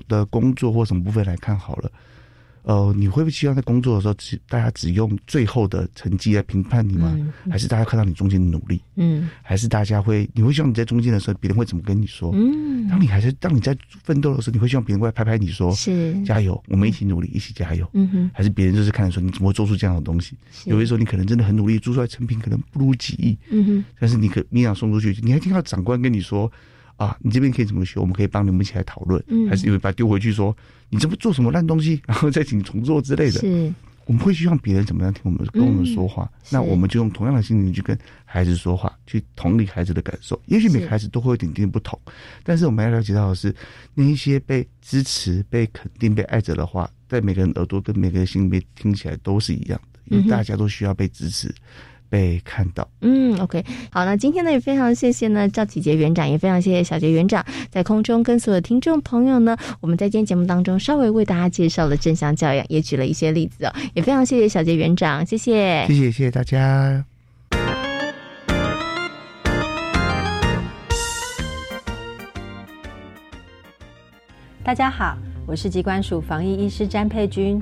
[0.07, 1.91] 的工作或什么部分来看好了。
[2.65, 7.15] 呃，你会不会希望在工作的时候，只大家只用最后的成绩来评判你吗？
[7.47, 8.81] 还是大家看到你中间的努力？
[8.95, 12.31] 嗯，还是大家会，你会希望你在中间的时候，别人会怎么跟你说？
[12.33, 20.35] 嗯，当你还是当你在奋斗的时候，你会希望别人过来拍拍你说：“是加油，我们一起努力，一起加油。”嗯哼，还是别人就是看着说你怎么会做出这样的东西？
[20.65, 23.37] 有的时候你可能真的很努力，做出来成品可能不如己意。
[23.51, 26.51] 嗯哼，但是你可你想送出去，你还听到长官跟你说。
[26.97, 27.99] 啊，你这边可以怎么学？
[27.99, 30.55] 我们可以帮你们一起来讨论，还是因为把它丢回去说
[30.89, 33.39] 你这不做什么烂东西， 然后再请重做之类的。
[33.39, 33.73] 是，
[34.05, 40.39] 我们会希望别人怎么样听我们跟我们说话，那我们就用同样的心情去跟孩子说话，去同理孩子的感受。
[40.45, 41.99] 也许每个孩子都会有点点不同，
[42.43, 43.53] 但是我们要了解到的是，
[43.93, 51.53] 那一些被支持、被肯定、被爱着的话，在每个人耳朵跟每个人心里面听起来都是一样的，因为大家都需要被支持。
[52.15, 52.87] 被看到。
[53.01, 67.03] 嗯，OK，好，那今天呢也非常谢谢呢赵启杰园长，也非常谢谢小杰园长在空中跟所有听众朋友呢，我们在今天节目当中稍微为大家介绍了正向教养，也举了一些例子哦，也非常谢谢小杰园长，谢谢，谢谢，谢谢大家。
[74.63, 77.61] 大家好，我是疾管署防疫医师詹佩君。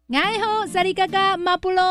[0.13, 1.83] 哎吼，萨利嘎嘎马布隆，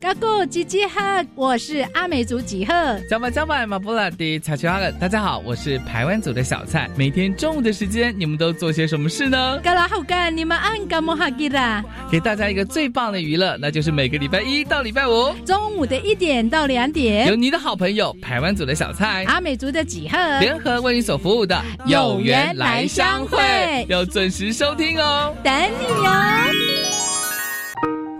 [0.00, 2.72] 嘎古吉吉哈，我是阿美族几贺。
[3.10, 6.88] 加巴加巴马布拉迪查奇阿勒，大家好，我是台湾族的小蔡。
[6.96, 9.58] 每天中午的时间，你们都做些什么事呢？
[9.62, 11.84] 嘎拉好干，你们按干么哈吉啦？
[12.10, 26.65] 给大家一个最棒的娱乐，那就是每个礼拜一到礼拜五中午的一点到两点，有你的好朋友台湾族的小蔡、阿美族的几贺联合为你所服务的有缘来相会，要准时收听哦，等你哦。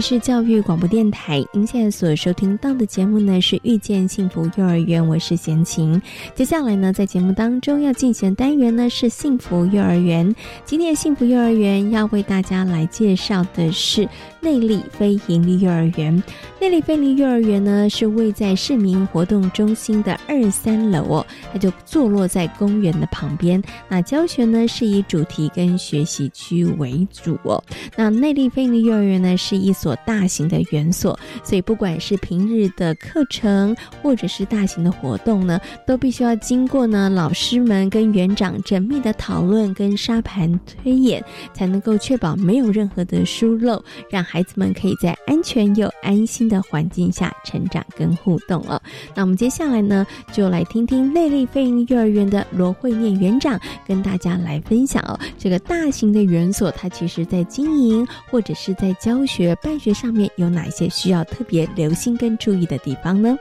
[0.00, 6.00] 是教育广播电台，您现在所收听到的节目呢是遇见幸福幼儿园，我是贤琴。
[6.34, 10.34] 接下来呢，在节目当中要进行的单元呢是幸福幼儿园。
[10.64, 14.08] 今天幸福幼儿园要为大家来介绍的是
[14.40, 16.22] 内力非营利幼儿园。
[16.58, 23.62] 内力非营利幼儿园呢是位在市民活动中心的二三楼哦，它就坐落在公园的旁边。
[23.88, 27.62] 那教学呢是以主题跟学习区为主哦。
[27.96, 29.89] 那内力非营利幼儿园呢是一所。
[29.96, 48.80] 大型的园所，所以不管是平日的课程，或者是大型的活动呢，都必须要经过呢老师们跟园长缜密的讨论跟沙盘推演，才能够确保没有任何的疏漏，让孩子们可以在安全又安心的环境下成长跟互动哦。
[49.14, 59.79] 那我们接下来呢，就来听听内力飞鹰幼儿园的罗慧念园长跟大家来分享哦，这个大型的园所，它其实在经营或者是在教学办。
[59.80, 63.34] 学上面有哪些需要特别留心跟注意的地方呢？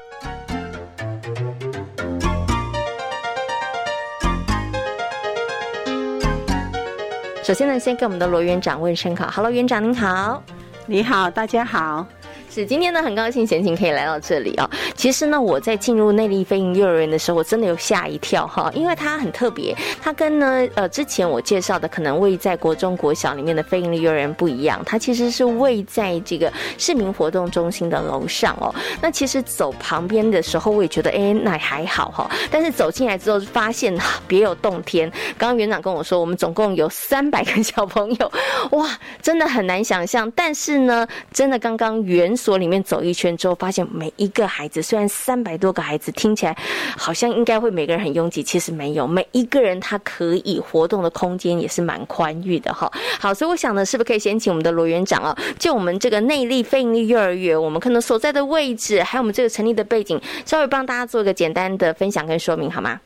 [7.43, 10.41] 首先呢，先跟我们的罗园长问声好，Hello，园长您好，
[10.85, 12.07] 你好，大家好。
[12.51, 14.67] 是今天呢，很高兴贤琴可以来到这里啊。
[14.95, 28.73] 其实呢，我在进入内力飞行幼儿园的时候，我真的有吓一跳哈，因为它很特别，它跟呢呃之前我介绍的可能位在国中国小里面的飞行幼儿园不一样，它其实是位在这个市民活动中心的楼上哦。
[28.99, 33.95] 那其实走旁边的时候，我也觉得哎那还好哈，但是走进来之后发现
[34.27, 35.09] 别有洞天。
[35.37, 38.31] 刚刚园长跟我说，我们总共有三百个小朋友，
[38.71, 38.89] 哇，
[39.21, 40.29] 真的很难想象。
[40.31, 46.55] 但是呢，真的刚刚园所里面走一圈之后，发现每一个孩子，虽然三百多个孩子听起来
[46.97, 52.89] 好像应该会每个人很拥挤，其实没有，每一个人他可以活动的空间也是蛮宽裕的哈。
[53.19, 62.99] 好，所以我想呢，是不是可以先请我们的罗园长啊，就我们这个内力非盈利幼儿园，我们可能所在的位置，还有我们这个成立的背景，稍微帮大家做一个简单的分享跟说明，好吗？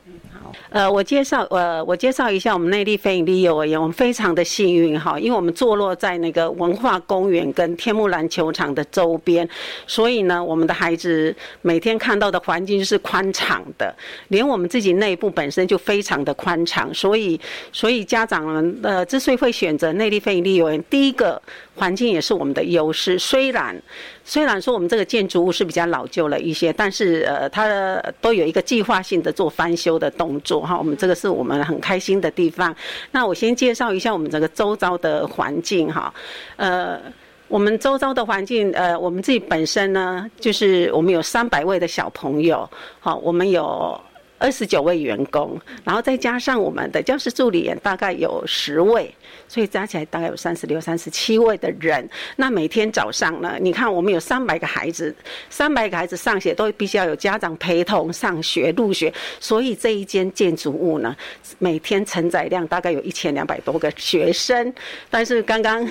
[0.70, 9.48] 呃，我介绍，呃，我介绍一下我们内地非营利幼儿园，我们非常的幸运哈，因为我们坐落在那个文化公园跟天幕篮球场的周边，
[9.86, 13.94] 所以呢，我们的孩子每天看到的环境是宽敞的，
[14.28, 17.40] 连我们自己内部本身就非常的宽敞，所以，
[17.72, 21.40] 所以家长们呃之所以会选择内地非营利幼儿园，第一个。
[21.76, 23.74] 环境也是我们的优势，虽然
[24.24, 30.78] 虽然说我们这个建筑物是比较老旧了一些，但是呃，它都有一个计划性的做翻修的动作哈。
[30.78, 32.74] 我们这个是我们很开心的地方。
[33.10, 36.12] 那我先介绍一下我们这个周遭的环境哈。
[36.56, 36.98] 呃，
[37.48, 42.68] 我们周遭的环境，呃，我们自己本身呢，就是我们有三百位的小朋友，
[43.00, 44.00] 好，我们有。
[44.44, 49.10] 二十九位员工，然后再加上我们的教师助理员，大概有十位，
[49.48, 52.06] 所以加起来大概有三十六、三十七位的人。
[52.36, 55.14] 那每天早上呢，你看我们有三百个孩子，
[55.48, 61.16] 三百个孩子上学都必须要有家长陪同上学入学，所以这一间建筑物呢，
[61.58, 64.74] 每天承载量大概有一千两百多个学生。
[65.08, 65.90] 但是刚刚。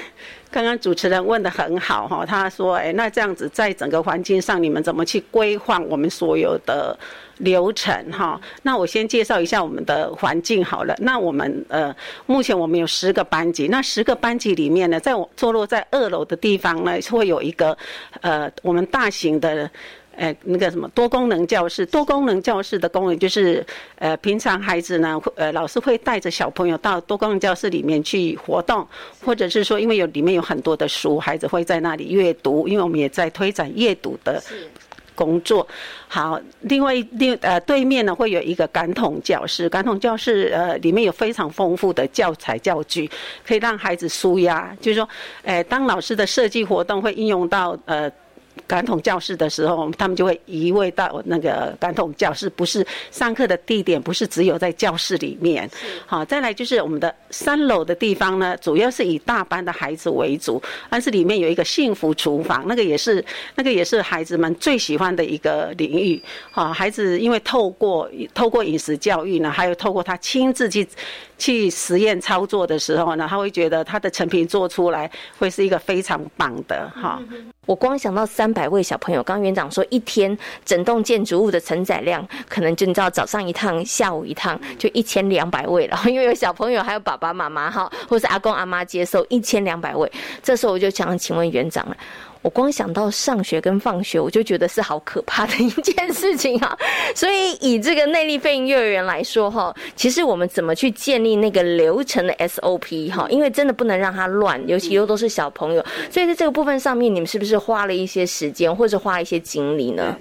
[0.54, 6.96] 刚刚主持人问的很好哈，他说：“哎，那这样子在整个环境上，你们怎么去规划我们所有的
[7.40, 10.96] 流程哈？”那我先介绍一下我们的环境好了。
[11.00, 11.94] 那我们呃，
[12.28, 17.76] 目前我们有十个班级，那十个班级里面呢，在我坐落在二楼的地方呢，会有一个
[18.22, 19.68] 呃，我们大型的。
[20.16, 28.88] 呃，那个什么多功能教室，多功能教室的功能就是，呃，平常孩子呢，呃，老师会带着小朋友到多功能教室里面去活动，
[29.26, 34.42] 或者是说，因为有里面有很多的书，孩子会在那里阅读，因为我们也在推展阅读的
[35.16, 35.68] 工作。
[36.08, 43.10] 好，另外另呃对面呢会有一个感统教室，感统教室呃里面有非常丰富的教材教具，
[43.46, 45.10] 可以让孩子舒压，就是说，
[45.42, 48.12] 呃，当老师的设计活动会应用到呃。
[48.68, 55.70] 感统教室的时候，他们就会移位到那个感统教室，不是上课的地点，不是只有在教室里面。
[56.06, 63.24] 好，再来就是我们的三楼的地方呢，主要是以大班的孩子为主，但是里面有一个幸福厨房，那个也是
[63.56, 66.22] 那个也是孩子们最喜欢的一个领域。
[66.52, 70.88] 好，孩子因为透过透过饮食教育呢，还有透过他亲自去。
[71.36, 77.22] 去实验操作的时候呢，他会觉得他的成品做出来会是一个非常棒的哈。
[77.66, 85.98] 我光想到三百位小朋友，刚园长说一天整栋建筑物的承载量，可能就你知道早上一趟，下午一趟，就一千两百位了。
[86.08, 90.12] 因为有小朋友，还有爸爸妈妈哈，或是阿公阿妈接受一千两百位。
[90.42, 91.96] 这时候我就想请问园长了。
[92.44, 96.78] 我光想到上学跟放学，我就觉得是好可怕的一件事情啊！
[97.16, 103.26] 所以以这个内力飞行幼儿园来说，哈，其实我们怎么去建立那个流程的 SOP 哈？
[103.30, 110.16] 因为真的不能让它乱，尤其又都是小朋友，所以在这个部分上面，你们是不是花了一些时间或者花一些精力呢？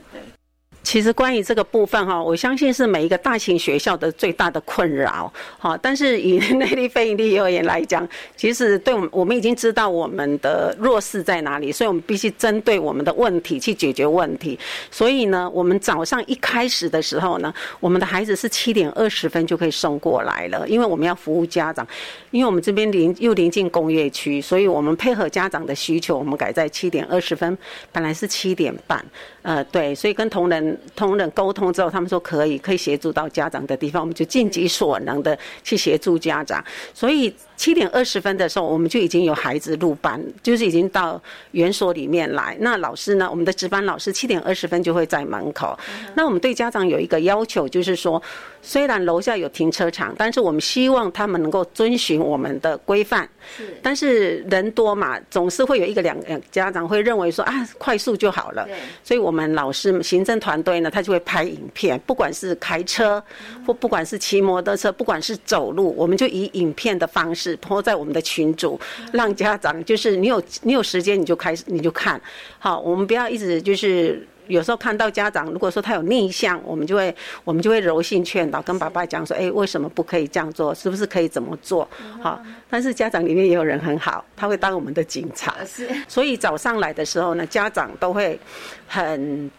[0.83, 5.79] 其实关于这个部分哈，我相信是每一个大型学校的最大的困扰哈。
[5.81, 14.59] 但是以内力非营利幼儿园来讲，其实对我们我们已经知道我们的弱势在哪里，所以我们必须针对我们的问题去解决问题。
[14.90, 21.87] 所以呢，我们早上一开始的时候呢，我们的孩子是七点二十分就可以送过来了，因为我们要服务家长，
[22.33, 27.57] 因为我们这边临又临近工业区，所以我们配合家长的需求，我们改在七点二十分，
[27.92, 29.05] 本来是七点半。
[29.42, 37.35] 呃，对，所以跟同仁同仁沟通之后，他们说可以，可以协助到家长的地方，我们就尽己所能的去协助家长，所以。
[37.55, 41.21] 七点二十分的时候，我们就已经有孩子入班，就是已经到
[41.53, 42.57] 园所里面来。
[42.59, 43.31] 那老师呢？
[43.31, 45.79] 我们的值班老师七点二十分就会在门口。
[46.17, 48.21] 那我们对家长有一个要求，就是说，
[48.63, 53.29] 虽然楼下有停车场，但是我们希望他们能够遵循我们的规范。
[53.57, 53.79] 是。
[53.81, 56.17] 但是人多嘛，总是会有一个两
[56.51, 58.67] 家长会认为说啊，快速就好了。
[59.05, 63.22] 所以我们老师行政团队呢，他就会拍影片，不管是开车，
[63.66, 67.57] 或不管是骑摩托车，不管是走路，我们就以影片的方式。
[67.57, 68.79] 泼在我们的群组，
[69.12, 72.20] 让家长就是你有你有时间你就开始你就看
[72.59, 80.75] 好，我们不要一直就是有时候看到家长如果说他有逆向，我们就会我们就会柔性劝导，跟爸爸讲说，哎，为什么不可以这样做？
[80.75, 81.88] 是不是可以怎么做？
[82.20, 85.88] 好，但是家长里面也有人很好，他会当我们的警察，是。
[86.09, 88.38] 所以早上来的时候呢，家长都会
[88.87, 89.51] 很。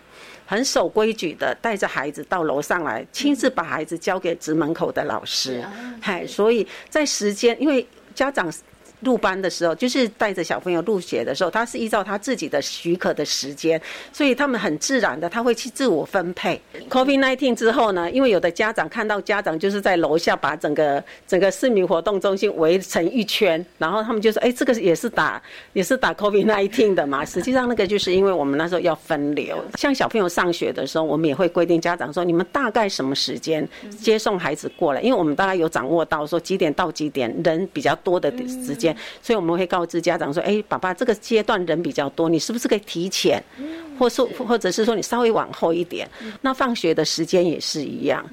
[0.45, 5.63] 很守规矩的，带着孩子到楼上来，亲自把孩子交给直门口的老师。
[6.01, 8.51] 嗨，所以在时间，因为家长
[9.03, 16.59] 入班的时候，就是带着小朋友入学的时候，他是依照他自己的许可的时间，所以他们很自然的他会去自我分配。
[16.89, 25.41] COVID nineteen 之后呢，因为有的家长看到家长就是在楼下把整个整个市民活动中心围成一圈，然后他们就说：“哎，这个也是打
[25.73, 27.23] 也是打 COVID nineteen 的嘛。
[27.27, 33.67] ”实际上那个就是因为我们那时候要分流，像小朋友上学的时候，我们也会规定家长说：“你们大概什么时间
[33.99, 38.92] 接送孩子过来？”因为我们大概有掌握到说几点到几点人比较多的时间。
[39.21, 43.43] 所以我们会告知家长说：“哎，爸爸，这个阶段人比较多，你是不是可以提前，
[43.97, 46.07] 或是或者是说你稍微往后一点？
[46.41, 48.23] 那放学的时间也是一样。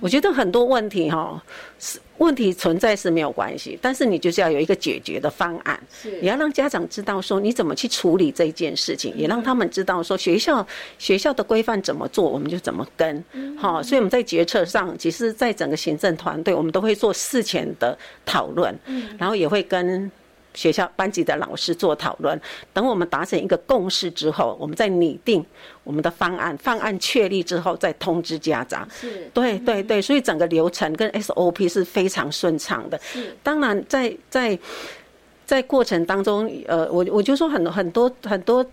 [0.00, 1.42] 我觉得很多问题哈，
[1.78, 5.80] 是问题存在是没有关系，但是你就是要有一个解决的方案。
[6.20, 10.66] 你要让家长知道说你怎么去处理这件事情，也让他们知道说学校
[10.98, 13.24] 学校的规范怎么做，我们就怎么跟。
[13.58, 18.74] 好，所以我们在决策上，其实在整个行政团队，我们都会做事前的讨论，
[19.18, 20.10] 然后也会跟。
[20.54, 22.40] 学校班级的老师做讨论，
[22.72, 25.44] 等我们达成一个共识之后，我们再拟定
[25.84, 26.56] 我们的方案。
[26.58, 28.88] 方案确立之后，再通知家长。
[28.90, 32.98] 是，对对对，所以整个流程跟 SOP 是非常顺畅的。
[33.02, 34.58] 是，当然在在
[35.46, 38.64] 在过程当中，呃，我我就说很很多很多。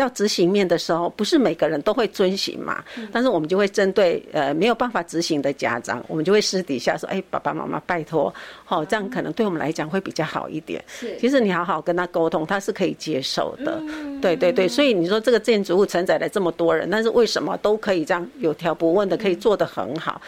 [0.00, 2.82] 要执行面的时候，不是每个人都会遵循嘛。
[3.10, 8.32] 但是我们就会针对呃没有办法执行的家长，我们就会私底下说：“哎，爸爸妈妈，拜托，
[8.64, 13.82] 好，这样可能对我们来讲会比较好一点。”是，其实你好好跟他沟通，他是可以接受的。
[14.20, 20.20] 对对对，所以你说这个建筑物承载了这么多人，但是为什么都可以这样有条不紊的可以做得很好？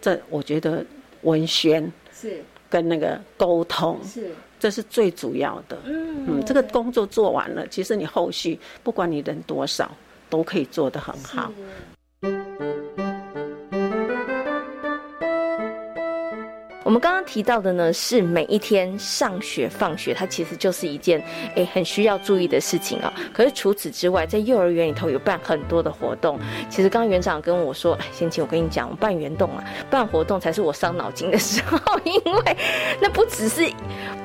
[0.00, 0.84] 这我觉得
[1.22, 4.30] 文宣是跟那个沟通是。
[4.58, 9.90] 这是最主要的，嗯，这个工作做完了，其实你后续不管你人多少，
[10.30, 11.52] 都可以做得很好。
[16.86, 21.20] 我们刚刚提到的呢，是每一天上学放学，它其实就是一件
[21.56, 23.12] 诶很需要注意的事情啊。
[23.34, 26.38] 可是除此之外，在幼儿园里头有办很多的活动。
[26.70, 32.56] 其实刚刚园长跟我说，先请我跟你讲，我办圆动啊，办活动才是我伤脑筋的时候，因为
[33.02, 33.68] 那不只是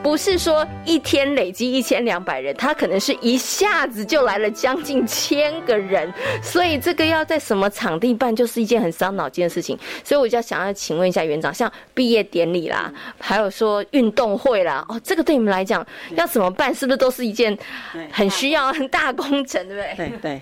[0.04, 9.76] 不是说一天累积一千两百人，他可能是一下子就来了将近千个人，所以这个要在什么场地办，就是一件很伤脑筋的事情。
[10.04, 12.62] 所以我就想要请问一下园长，像毕业典礼。
[12.62, 15.84] 礼啦，还有说运动会啦，哦，这个对你们来讲
[16.16, 16.76] 要怎么办？
[16.76, 17.58] 是不是都是一件
[18.12, 20.10] 很需要很大工程，对不对？
[20.10, 20.42] 对对。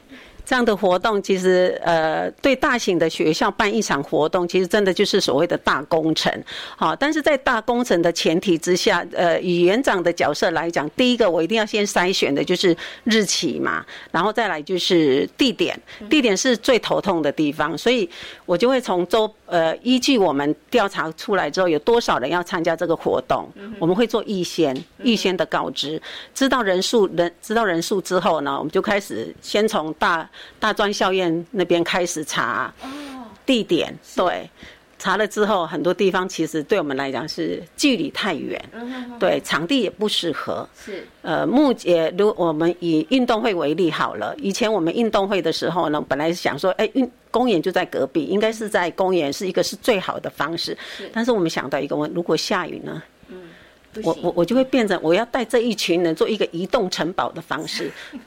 [0.49, 6.33] 这样的活动其实，呃，对大型的学校办一场活动，其实真的就是所谓的大工程。
[6.75, 15.79] 好，但是在大工程的前提之下，呃，以园长的角色来讲，第一个我一定要先筛选的就是日期嘛，然后再来就是地点，
[16.09, 18.09] 地点是最头痛的地方，所以
[18.47, 23.47] 我就会从周呃依据我们调查出来之后有多少人要参加这个活动，
[23.77, 26.01] 我们会做预先预先的告知，
[26.33, 30.27] 知道人数人知道人数之后呢，我们就开始先从大。
[30.59, 32.73] 大专校院那边开始查
[33.45, 34.49] 地点，对，
[34.97, 38.61] 查了之后，很多地方其实对我们来讲是距离太远，
[39.19, 40.67] 对，场地也不适合。
[40.85, 50.77] 是，呃，目前如我们以运动会为例好了，以前我们运动会的时候呢，本来是想说，哎，运公园就在隔壁，应该是在公园是一个是最好的方式。
[51.13, 53.01] 但是我们想到一个问，如果下雨呢？
[53.29, 53.49] 嗯，
[54.03, 57.91] 我我我就会变成我要带这一群人做一个移动城堡的方式。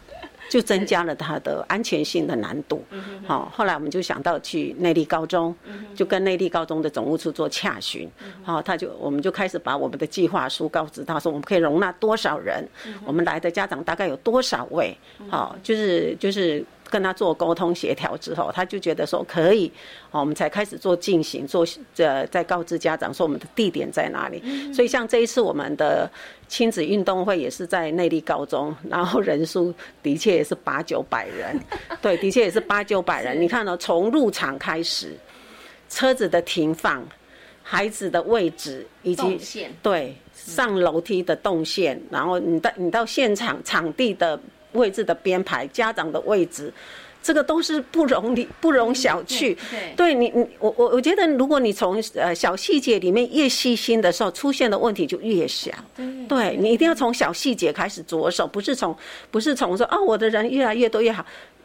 [0.53, 2.84] 就增加了它的安全性的难度。
[3.26, 5.57] 好，后来我们就想到去内地高中，
[5.94, 8.07] 就跟内地高中的总务处做洽询。
[8.42, 12.62] 好，他就我们就开始把我们的计划书告知他说，我们可以容纳多少人，
[13.07, 14.94] 我们来的家长大概有多少位。
[15.30, 16.62] 好，就是就是。
[16.93, 19.72] 跟他做沟通协调之后，他就觉得说可以，
[20.11, 24.43] 哦，我们才开始做进行，做这再告知家长说我们的地点在哪里。
[24.74, 26.11] 所以像这一次我们的
[26.49, 29.72] 亲子运动会也是在内地高中，然后人数
[30.03, 31.59] 的确也是八九百人，
[32.03, 33.40] 对，的确也是八九百人。
[33.40, 35.16] 你看呢，从入场开始，
[35.88, 37.03] 车子的停放，
[37.62, 44.38] 孩子的位置以及对上楼梯的动线，然后你到你到现场场地的。
[44.72, 46.72] 位置的编排，家长的位置，
[47.22, 49.56] 这个都是不容你不容小觑。
[49.96, 55.70] 对，你你我我我觉得，如果你从呃小细节里面越细心的时候，出现的问题就越小。
[56.28, 58.96] 对，你一定要从小细节开始着手，不是从
[59.30, 61.24] 不是从说啊，我的人越来越多越好。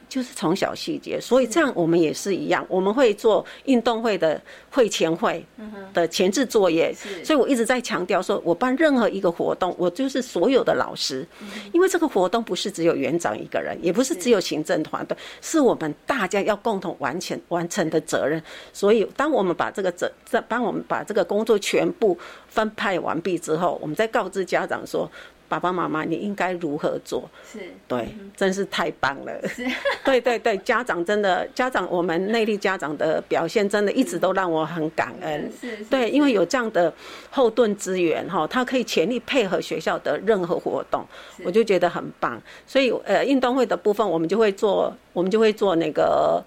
[0.10, 5.46] 就是从小细节，所以这样我们也是一样，我们会做运动会的会前会
[5.94, 6.94] 的前置作业。
[7.24, 11.28] 所以我一直在强调说，我办任何一个活动，我就是所有的老师，
[11.74, 18.42] 因为这个活动不是只有园长一个人，也不是只有行政团队，是我们大家要共同完成完成的责任。
[18.72, 25.10] 所以，当我们把这个责在帮我们把这个工作全部分派完毕之后，我们再告知家长说。
[25.50, 27.30] 爸爸妈妈，你应该如何做？
[27.52, 29.48] 是对，真是太棒了。
[29.48, 29.66] 是，
[30.04, 35.52] 对对对，家长真的，家长我们内力家长的表现，真的一直都让我很感恩。
[35.60, 36.94] 是，对，因为有这样的
[37.30, 41.06] 后盾资源哈，他可以全力配合学校的任何活动，
[41.44, 42.42] 我就觉得很棒。
[42.66, 46.44] 所以呃，运动会的部分，我们就会做，我们就会做那个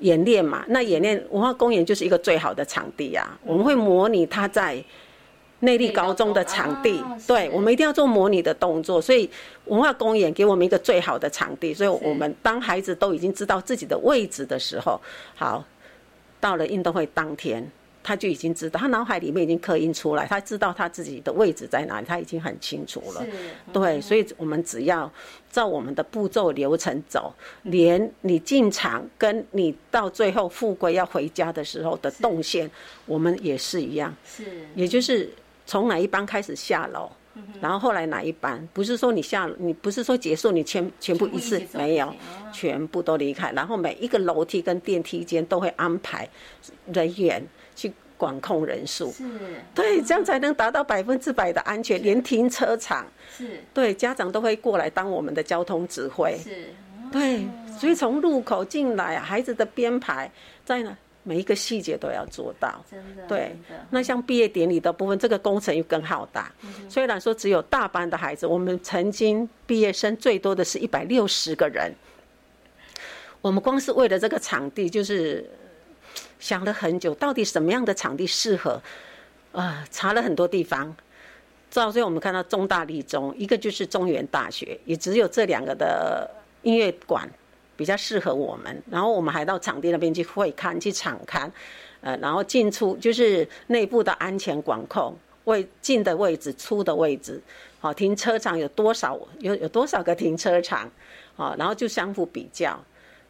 [0.00, 0.64] 演练嘛。
[0.68, 4.82] 那演练文化公园就是一个最好的场地呀，我们会模拟他在。
[5.60, 9.28] 内力高中的场地，对我们一定要做模拟的动作，所以
[9.64, 11.74] 文化公园给我们一个最好的场地。
[11.74, 15.00] 所以，我们当孩子都已经知道自己的位置的时候，
[15.34, 15.64] 好，
[16.38, 17.68] 到了运动会当天，
[18.04, 23.26] 他就已经知道，他脑海里面已经刻印出来，他知道他自己的位置在哪里，他已经很清楚了。
[23.72, 25.10] 对，所以我们只要
[25.50, 27.34] 照我们的步骤流程走，
[27.64, 32.70] 连你进场跟你到最后复归要回家的时候的动线，
[33.06, 34.14] 我们也是一样。
[34.24, 34.44] 是，
[34.76, 35.28] 也就是。
[35.68, 37.10] 从哪一班开始下楼，
[37.60, 38.66] 然后后来哪一班？
[38.72, 42.10] 不是说你下，你不是说结束，你全全部一次没有，
[42.50, 43.52] 全部都离开。
[43.52, 46.26] 然后每一个楼梯跟电梯间都会安排
[46.90, 47.46] 人员
[47.76, 49.24] 去管控人数，是，
[49.74, 52.02] 对，这样才能达到百分之百的安全。
[52.02, 56.72] 连停车场，是，对，家长都会过来当我们的交通指挥，是，
[57.12, 57.46] 对，
[57.78, 60.32] 所以从入口进来，孩子的编排
[60.64, 60.96] 在哪？
[61.28, 63.22] 每一个细节都要做到，真的。
[63.28, 63.54] 对，
[63.90, 66.50] 那像毕业典礼的部分，这个工程又更浩大。
[66.88, 71.92] 虽然说只有大班的孩子，我们曾经毕业生最多的是一百六十个人。
[73.42, 75.44] 我们光是为了这个场地，就是
[76.40, 78.80] 想了很久，到底什么样的场地适合？
[79.52, 80.96] 啊，查了很多地方，
[81.74, 86.30] 到最后我们看到中大、立中，一个就是中原大学，也只有这两个的
[86.62, 87.28] 音乐馆。
[87.78, 91.50] 比较适合我们，然后我们还到场地那边去会看、去场看，
[92.00, 97.40] 呃，然后进出就是内部的安全管控，位进的位置、出的位置，
[97.78, 99.16] 好，停车场有多少？
[99.38, 100.90] 有有多少个停车场？
[101.36, 102.76] 好，然后就相互比较。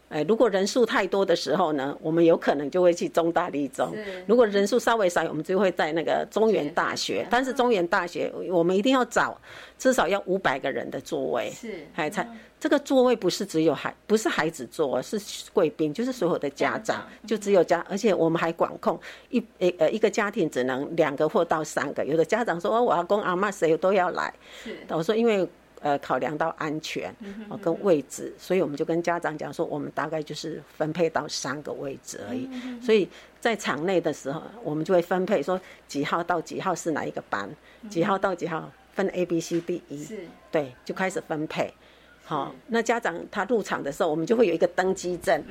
[0.09, 3.93] 哎，如果人数太多的时候呢，我们有可能就会去中大立中；
[4.27, 7.27] 如果人数稍微少，我们就会在那个中原大学。
[7.29, 9.39] 但是中原大学，我们一定要找
[9.79, 12.27] 至少要五百个人的座位，是，还才
[12.59, 15.21] 这个座位不是只有孩，不是孩子坐，是
[15.53, 18.99] 贵宾，就是所有的家长，就只有家，而且我们还管控
[19.29, 22.03] 一呃呃一个家庭只能两个或到三个。
[22.05, 24.33] 有的家长说，哦，我阿公阿妈谁都要来，
[24.65, 25.47] 是，我说因为。
[25.81, 27.15] 呃，考量到安全
[27.49, 32.49] 哦跟位置，所以我们就跟家长讲说，我们大概就是分配到三个位置而已。
[32.81, 33.09] 所以
[33.41, 37.49] 在场内的时候，我们就会分配说几号到几号是哪一个班，
[37.89, 40.09] 几号到几号分 A、B、C、D、E，
[40.51, 41.73] 对，就开始分配。
[42.29, 45.43] 好，那家长他入场的时候，我们就会有一个登机证，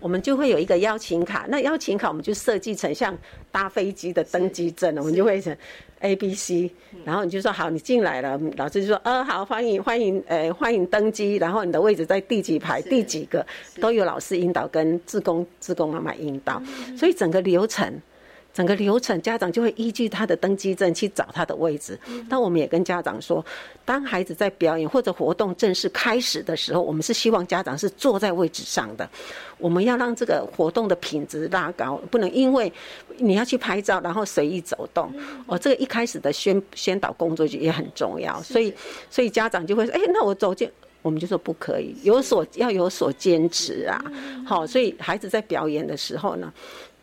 [0.00, 1.46] 我们就会有一个邀请卡。
[1.48, 3.16] 那邀请卡我们就设计成像
[3.50, 5.56] 搭飞机的登机证，我们就会成
[6.00, 6.70] A、B、C，
[7.06, 13.46] 然后你就说好，你进来了，老师就说，呃，好，欢迎欢迎，呃，欢迎登机，然后你的位置在第几排、第几个，
[13.80, 16.62] 都有老师引导跟志工志工妈妈引导，
[16.98, 17.90] 所以整个流程。
[18.56, 21.98] 整个流程，家长就会依据他的登记证去找他的位置。
[22.26, 23.44] 但我们也跟家长说，
[23.84, 29.06] 当孩子在表演或者活动正式开始的时候，我们是希望家长是坐在位置上的。
[29.58, 32.72] 我们要让这个活动的品质拉高，不能因为
[33.18, 35.12] 你要去拍照，然后随意走动。
[35.44, 38.40] 哦，这个一开始的宣宣导工作就也很重要。
[38.40, 38.72] 所以，
[39.10, 40.66] 所以家长就会说：“哎，那我走进。”
[41.02, 44.02] 我们就说不可以，有所要有所坚持啊。
[44.44, 46.52] 好，所以孩子在表演的时候呢。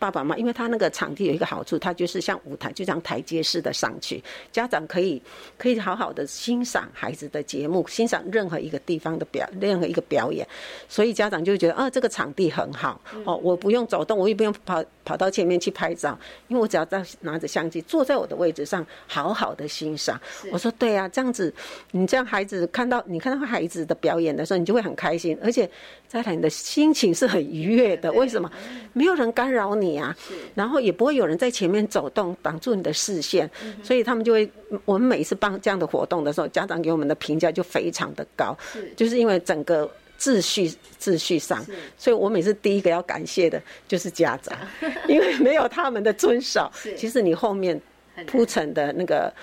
[0.03, 5.21] 爸爸妈妈，因为他那个场地有一个好处，它就是像舞台，就像台阶式的上去，家长可以
[5.57, 10.45] 可以好好的欣赏孩子的节目，欣赏任何一个地方的表，任何一个表演，
[10.89, 16.17] 所以家长就觉得啊，这个场地很好哦，我不用走动，我也不用跑跑到前面去拍照，
[16.49, 20.19] 因为我只要在拿着相机，坐在我的位置上，好好的欣赏。
[20.51, 21.53] 我说对啊，这样子，
[21.91, 25.69] 你这样孩子看到你看到孩子的表演的时候，你就会很开心，而且
[26.07, 28.11] 再来你的心情是很愉悦的。
[28.11, 28.51] 为什么？
[28.91, 29.93] 没有人干扰你。
[29.93, 30.13] 啊，
[30.55, 33.49] 然后也不会有人在前面走动挡住你的视线，
[33.83, 34.49] 所以他们就会，
[34.85, 38.57] 我们每一次办这样的活动的时候，家长给我们的评价就非常的高，
[38.95, 39.87] 就是因为整个
[40.19, 41.65] 秩序秩序上，
[41.97, 44.57] 所以我每次第一个要感谢的就是家长，
[45.07, 47.79] 因为没有他们的遵守，其实你后面
[48.25, 49.33] 铺陈的那个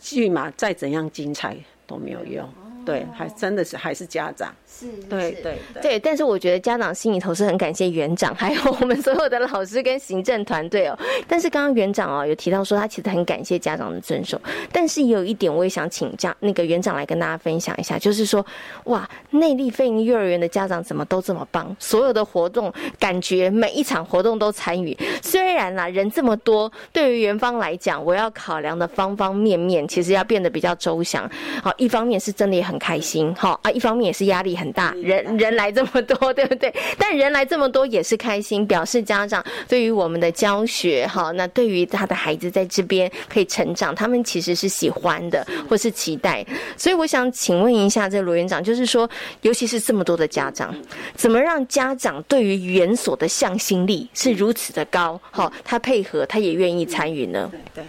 [0.00, 1.56] 剧码再怎样精彩
[1.86, 2.48] 都没有用。
[2.84, 4.52] 对，还真的是还是家长。
[4.66, 5.98] 是，对对对。
[6.00, 10.98] 但是我觉得家长心里头是很感谢园长，还有我们所有的老师跟行政团队哦。
[11.28, 14.40] 但是刚刚园长哦有提到说，他其实很感谢家长的遵守。
[14.72, 18.44] 但是也有一点，我也想请教那个园长来跟大家分享一下，就是说，
[18.84, 21.74] 哇，内力飞营幼儿园的家长怎么都这么棒？
[21.78, 24.96] 所有的活动，感觉每一场活动都参与。
[25.22, 31.30] 虽然啦，人这么多，对于园方来讲，我要考量的方方面面，其实要变得比较周详。
[31.62, 34.92] 好，一方面是真的也很开心，好啊，一方面也是压力很大。
[35.02, 36.72] 人人来这么多， 对不对？
[36.98, 46.44] 但人来这么多也是开心，表示家长对于我们的教学，哈，那对于他的孩子在这边可以成长，他们其实是喜欢的，或是期待。
[46.76, 49.08] 所以我想请问一下，这罗园长，就是说，
[49.42, 50.74] 尤其是这么多的家长，
[51.14, 55.20] 怎么让家长对于园所的向心力是如此的高？
[55.30, 57.50] 好，他配合，他也愿意参与呢？
[57.74, 57.84] 对。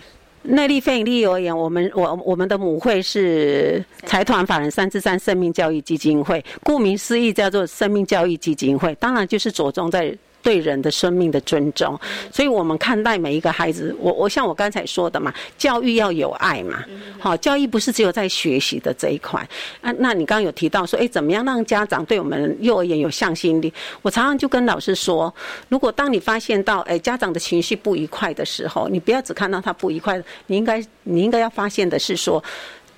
[0.48, 10.16] 内力非盈利幼儿园，我们我我们的母会是财团法人三之三生命教育基金会，顾名思义叫做生命教育基金会，当然就是着重在。
[10.46, 12.00] 对人的生命的尊重，
[12.32, 16.86] 所以我们看待每一个孩子，我我像我刚才说的嘛，教育要有爱嘛，
[17.20, 19.42] 好，教育不是只有在学习的这一块。
[19.82, 23.74] 啊，那你刚刚有提到说，哎，怎么样让家长对我们幼儿园有向心力？
[24.04, 25.34] 我常常就跟老师说，
[25.68, 32.44] 如果当你发现到，哎，家长的情绪不愉快的时候，你不要只看到他不愉快，你应该你应该要发现的是说，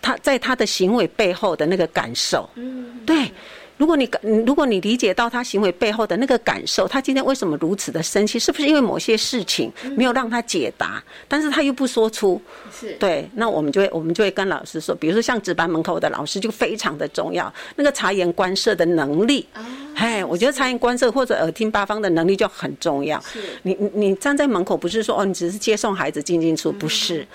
[0.01, 3.31] 他在他的行为背后的那个感受，嗯，对。
[3.78, 8.39] 如果你感如果你理解到他行为背后的那个感受，他今天为什么如此的生气？
[8.39, 11.03] 是不是因为某些事情没有让他解答？
[11.28, 19.47] 但是他又不说出，是对，那我们就会我们就会跟老师说，比如说像值班门口的老师就非常的重要，那个察言观色的能力，
[19.93, 23.23] 哎，我觉得察言观色或者耳听八方的能力就很重要。
[23.61, 27.25] 你你你站在门口不是说哦，你只是接送孩子进进出，不是。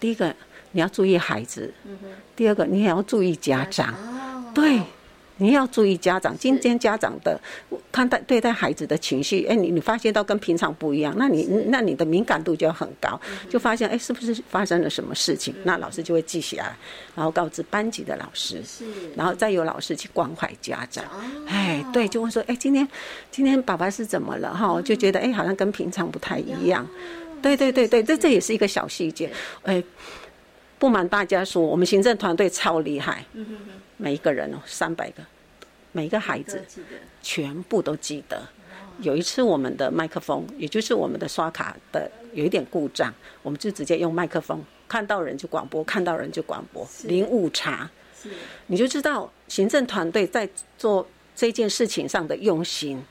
[0.00, 0.34] 第一个
[0.70, 1.70] 你要注意孩子，
[2.34, 3.94] 第二个你也要注意家长，
[4.54, 4.80] 对。
[5.42, 7.38] 你要注意家长，今天家长的
[7.90, 13.20] 看待对待孩子的情绪，哎，你你发现到跟平常不一样，那你那你的敏感度就要很高，
[13.50, 15.52] 就发现哎，是不是发生了什么事情？
[15.64, 16.76] 那老师就会记下来，
[17.16, 18.62] 然后告知班级的老师，
[19.16, 21.04] 然后再由老师去关怀家长。
[21.48, 22.86] 哎，对，就会说哎，今天
[23.30, 24.54] 今天爸爸是怎么了？
[24.54, 26.86] 哈，就觉得哎，好像跟平常不太一样。
[27.42, 29.28] 对对对对，这这也是一个小细节。
[29.64, 29.82] 哎，
[30.78, 33.24] 不瞒大家说，我们行政团队超厉害，
[33.96, 35.22] 每一个人哦，三百个。
[35.92, 36.62] 每个孩子
[37.22, 38.42] 全部都记得。
[39.00, 43.12] 有一次，我们的麦克风，也就是我们的刷卡的有一点故障，
[43.42, 47.90] 我们就直接用麦克风，看到人就广播，看到人就广播，零误差。
[48.66, 51.06] 你就知道行政团队在做。
[51.34, 53.02] 这件事情上的用心，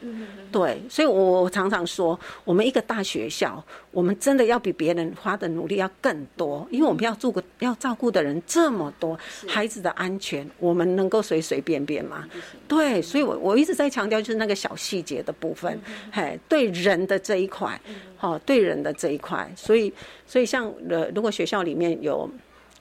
[0.51, 12.27] 对，所以我我常常说，我们一个大学校，我们真的要比别人花的努力要更多，因为我们要做个要照顾的人这么多，孩子的安全，我们能够随随便便吗？
[12.67, 17.79] 对，所以我我一直在强调，就是那个小细节的部分，嘿，对人的这一块，
[18.17, 19.91] 好，对人的这一块，所以
[20.27, 22.29] 所以像呃，如果学校里面有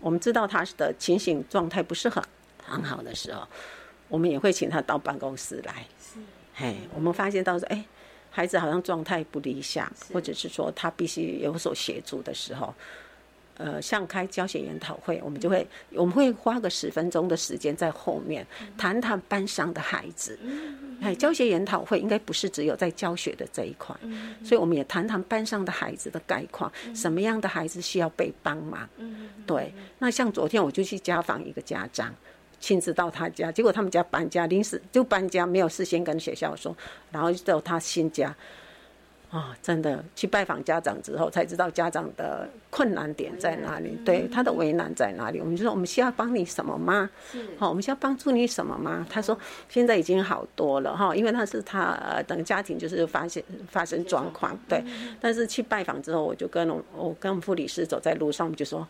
[0.00, 2.22] 我们知道他的情形状态不是很
[2.62, 3.42] 很好的时候。
[4.10, 5.86] 我们也会请他到办公室来，
[6.52, 7.82] 嘿，我们发现到说，哎，
[8.30, 12.74] 孩子好像状态不理想，或者是说他必须有所协助的时候，
[13.56, 18.44] 呃，像开教学研讨会，我们就会我们会花个十分钟的时间在后面
[18.76, 20.36] 谈谈班上的孩子，
[21.00, 23.96] 哎，教学研讨会应该不是只有在教学的这一块，
[24.44, 28.88] 所以我们也谈谈班上的孩子的概况，什么样的孩子需要被帮忙，
[29.46, 32.12] 对，那像昨天我就去家访一个家长。
[32.60, 36.76] 亲自到他家，结果他们家搬家，临时就搬家，没有事先跟学校说，
[37.10, 38.36] 然后到他新家，
[39.30, 45.40] 啊，真的去拜访家长之后，才知道家长的困难点在哪里，对他的为难在哪里。
[45.40, 47.08] 我们就说，我们需要帮你什么吗？
[47.58, 49.06] 好，我们需要帮助你什么吗？
[49.08, 49.38] 他说，
[49.70, 54.84] 现在已经好多了哈，因为那是他等家庭就是发现发生状况，对。
[55.18, 58.86] 但是去拜访之后，我就跟我我跟副理师走在路上，我们就说。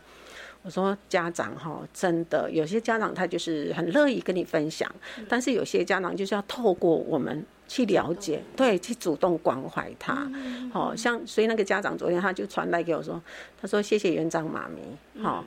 [0.63, 4.89] 我说家长哈，真的有些家长他就是很乐意跟你分享，
[5.27, 10.29] 但是有些家长就是要透过我们去了解，对，去主动关怀他。
[10.71, 13.19] 好像所以那个家长昨天他就传来给我说，
[13.59, 15.23] 他说谢谢园长妈咪。
[15.23, 15.43] 好，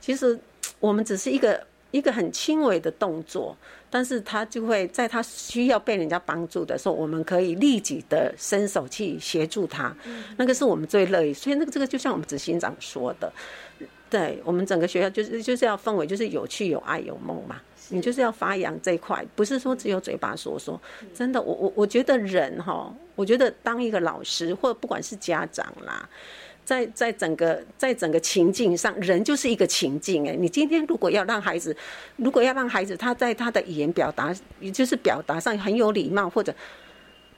[0.00, 0.38] 其实
[0.80, 3.56] 我们只是一个一个很轻微的动作，
[3.88, 9.96] 但是他就会在他需要被人家帮助的时候，我们可以立即的伸手去协助他。
[10.36, 13.32] 那个是我们最乐意，所以那个这个就像我们执行长说的。
[14.10, 17.60] 对我们整个学校就是就是要氛围，就是有趣、有爱、有梦嘛。
[17.90, 20.78] 你就是要发扬这一块，不是说只有嘴巴说说。
[21.14, 26.06] 真的，我我我觉得人哈，我觉得当一个老师或者不管是家长啦，
[26.66, 30.28] 在在整个在整个情境上，人就是一个情境。
[30.28, 31.74] 哎，你今天如果要让孩子，
[32.16, 36.54] 如果要让孩子他在他的语言表达，也就是表达上很有礼貌，或者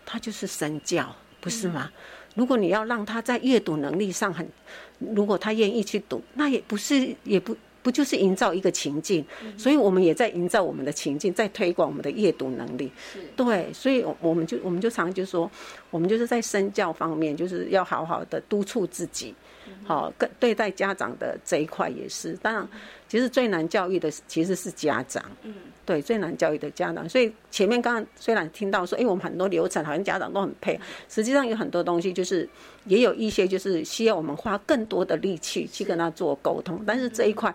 [0.04, 1.92] 他就是身教，不是吗？
[2.40, 4.46] 如果你要让他在阅读能力上很，
[4.98, 7.54] 如果他愿意去读，那也不是也不。
[7.82, 9.24] 不就是营造一个情境，
[9.56, 12.92] 所以我们也在营造我们的情境，在推广我们的阅读能力。
[13.34, 15.50] 对，所以我们就我们就常就说，
[15.90, 19.34] 我们就是在身教方面，就是要好好的督促自己。
[19.84, 22.34] 好，跟对待家长的这一块也是。
[22.42, 22.68] 当然，
[23.08, 25.22] 其实最难教育的其实是家长。
[25.42, 25.54] 嗯，
[25.84, 27.08] 对，最难教育的家长。
[27.08, 32.48] 所以前面刚刚虽然听到说，哎，我们很多流程好像家长都很配，实际上有很多东西就是
[32.84, 36.82] 也有一些就是需要我们花更多的力气去跟他做沟通。
[36.86, 37.52] 但是这一块，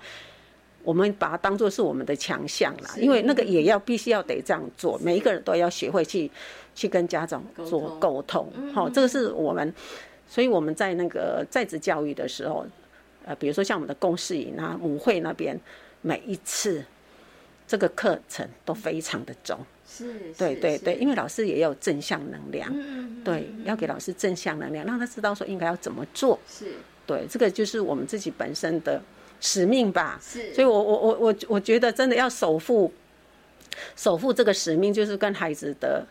[0.83, 6.29] 我们把它当做是我们的强项啦，因为那个也要必须要得这样做，每一个人都要学会去
[6.73, 8.51] 去跟家长做沟通。
[8.73, 9.73] 好，这个是我们。
[10.27, 12.65] 所以我们在那个在职教育的时候，
[13.25, 15.59] 呃，比如说像我们的公事营啊、母会那边，
[16.01, 16.83] 每一次
[17.67, 19.57] 这个课程都非常的重。
[19.87, 22.73] 是，对对对，因为老师也有正向能量，
[23.23, 26.39] 对，要给老师正向能量，让他知道说应该要怎么做。
[26.49, 26.73] 是，
[27.05, 29.01] 对，这个就是我们自己本身的
[29.39, 30.19] 使命吧。
[30.21, 32.91] 是，所以我我我我我觉得真的要守护
[33.95, 36.05] 守护这个使命，就是跟孩子的。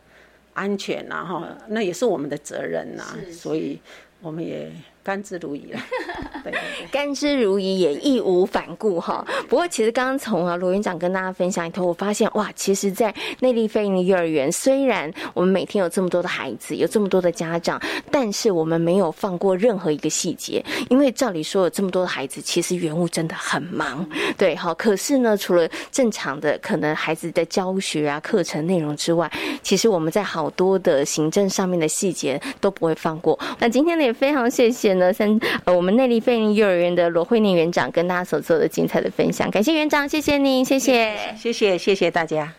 [0.56, 3.02] 安全呐，哈，那也是我们的责任呐，
[3.32, 3.76] 所以
[4.24, 4.72] 我们也。
[5.04, 5.78] 甘之如饴了，
[6.42, 6.52] 对，
[6.90, 9.24] 甘之如饴也义无反顾哈。
[9.48, 17.78] 不过其实刚刚从啊罗院长跟大家分享里头，我发现哇，其实，在内地飞营幼儿园，虽然我们每天有这么多的孩子，有这么多的家长，
[18.10, 24.74] 但是我们没有放过任何一个细节，因为照理说有这么多的孩子，其实园务真的很忙，对，好。
[24.74, 29.30] 可是呢，除了正常的可能孩子的教学啊、课程内容之外，
[29.62, 33.38] 其实我们在好多的行政上面的细节都不会放过。
[33.58, 34.93] 那今天呢，也非常谢谢。
[34.94, 42.52] 呢，三呃，我们内力飞林幼儿园的罗慧宁园长跟大家所做的精彩的分享，感谢园长，谢谢您，谢谢，谢谢，谢谢大家。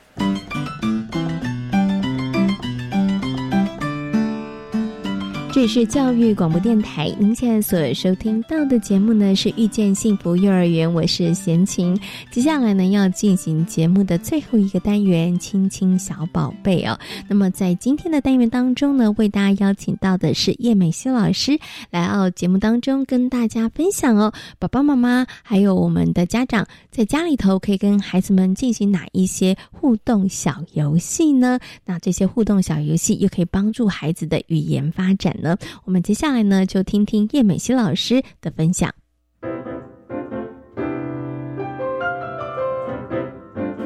[5.55, 11.97] 这里是教育广播电台，您现在所收听到的节目呢是遇见幸福幼儿园，我是贤琴。
[12.29, 16.99] 接下来呢要进行节目的最后一个单元，亲亲小宝贝哦。
[17.29, 21.57] 那么在今天的单元当中呢，为大家邀请到的是叶美熙老师
[21.89, 24.33] 来到节目当中跟大家分享哦。
[24.59, 31.57] 爸爸妈妈还有我们的家长在家里头可以跟孩子们进行哪一些互动小游戏呢？
[31.85, 35.33] 那这些互动小游戏又可以帮助孩子的语言发展。
[35.83, 38.93] 我们接下来呢，就听听叶美熙老师的分享。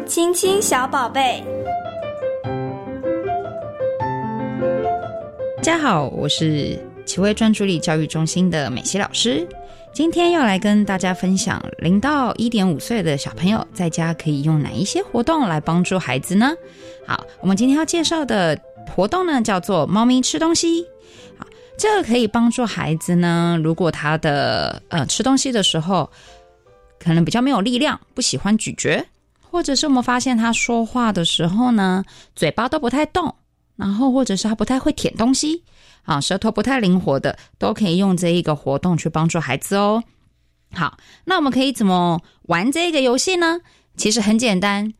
[0.05, 1.43] 亲亲小宝贝，
[5.57, 9.47] 大家好，我是奇威专注力教育中心的美熙老师，
[9.93, 16.53] 今天要来跟大家分享零到一点五岁的小朋友在家可以用哪一些活动来帮助孩子呢？
[17.05, 18.60] 好，我们今天要介绍的
[18.95, 20.84] 活动呢，叫做猫咪吃东西。
[21.80, 23.57] 这个可以帮助孩子呢。
[23.63, 26.11] 如果他的呃吃东西的时候，
[26.99, 29.03] 可能比较没有力量，不喜欢咀嚼，
[29.49, 32.03] 或者是我们发现他说话的时候呢，
[32.36, 33.34] 嘴巴都不太动，
[33.77, 35.63] 然后或者是他不太会舔东西，
[36.03, 40.03] 啊，舌头不太灵活的，都可以用这一个活动去帮助孩子哦。
[40.73, 43.61] 好，那我们可以怎么玩这个游戏呢？
[43.95, 44.93] 其实很简单，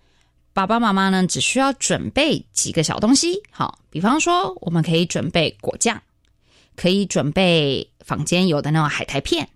[0.53, 3.41] 爸爸妈妈呢只需要准备几个小东西。
[3.51, 6.01] 好，比方说我们可以准备果酱。
[6.80, 9.49] 可以准备坊间有的那种海苔片，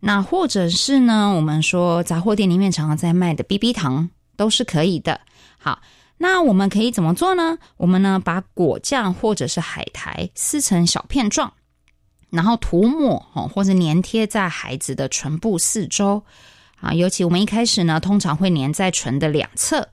[0.00, 5.20] 那或者是呢，我们说杂货店里面常常在卖的 BB 糖都是可以的。
[5.56, 5.80] 好，
[6.16, 7.58] 那我们可以怎么做呢？
[7.76, 11.52] 我们呢把果酱或者是海苔撕成小片状，
[12.30, 16.24] 然后涂抹哦或者粘贴在孩子的唇部四周
[16.80, 19.88] 啊，尤其我们一开始呢通常会粘在唇的两侧。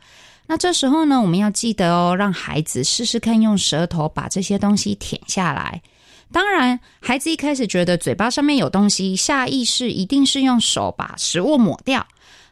[0.48, 5.84] 那这时候呢，我们要记得哦，让孩子试试看用舌头把这些东西舔下来。
[6.36, 12.06] 当然，孩子一开始觉得嘴巴上面有东西，下意识一定是用手把食物抹掉。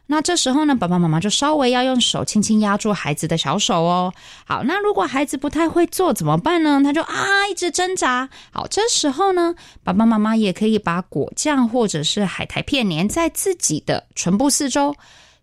[0.06, 4.14] 那这时候呢，爸爸妈妈就稍微要用手轻轻压住孩子的小手哦。
[4.46, 6.80] 好，那如果孩子不太会做怎么办呢？
[6.82, 8.30] 他就啊一直挣扎。
[8.50, 14.96] 好，这时候呢，爸爸妈妈也可以把果酱或者是海苔片粘在自己的唇部四周，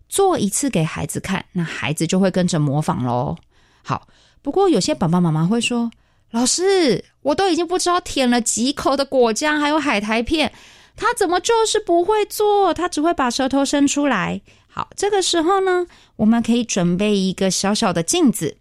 [0.08, 3.36] 做一次给孩子看，那孩子就会跟着模仿喽。
[3.84, 4.08] 好，
[4.42, 5.92] 不过有些爸爸妈妈会说。
[6.32, 10.52] 老师，我都已经不知道舔了几口的果酱，还有海苔片，
[10.96, 12.74] 他怎么就是不会做？
[12.74, 14.40] 他只会把舌头伸出来。
[14.68, 18.56] 好，这个时候呢，我们可以准备一个小小的镜子，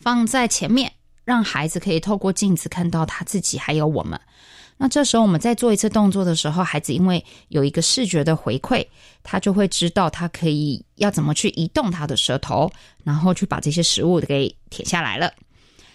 [0.00, 0.92] 放在前面，
[1.24, 4.20] 让孩子可以透过镜子看到他自己还有我们。
[4.78, 8.84] 那这时候我们在做一次动作的时候，孩子因为有一个视觉的回馈，
[9.22, 12.70] 他就会知道他可以要怎么去移动他的舌头，
[13.04, 15.32] 然后去把这些食物给舔下来了。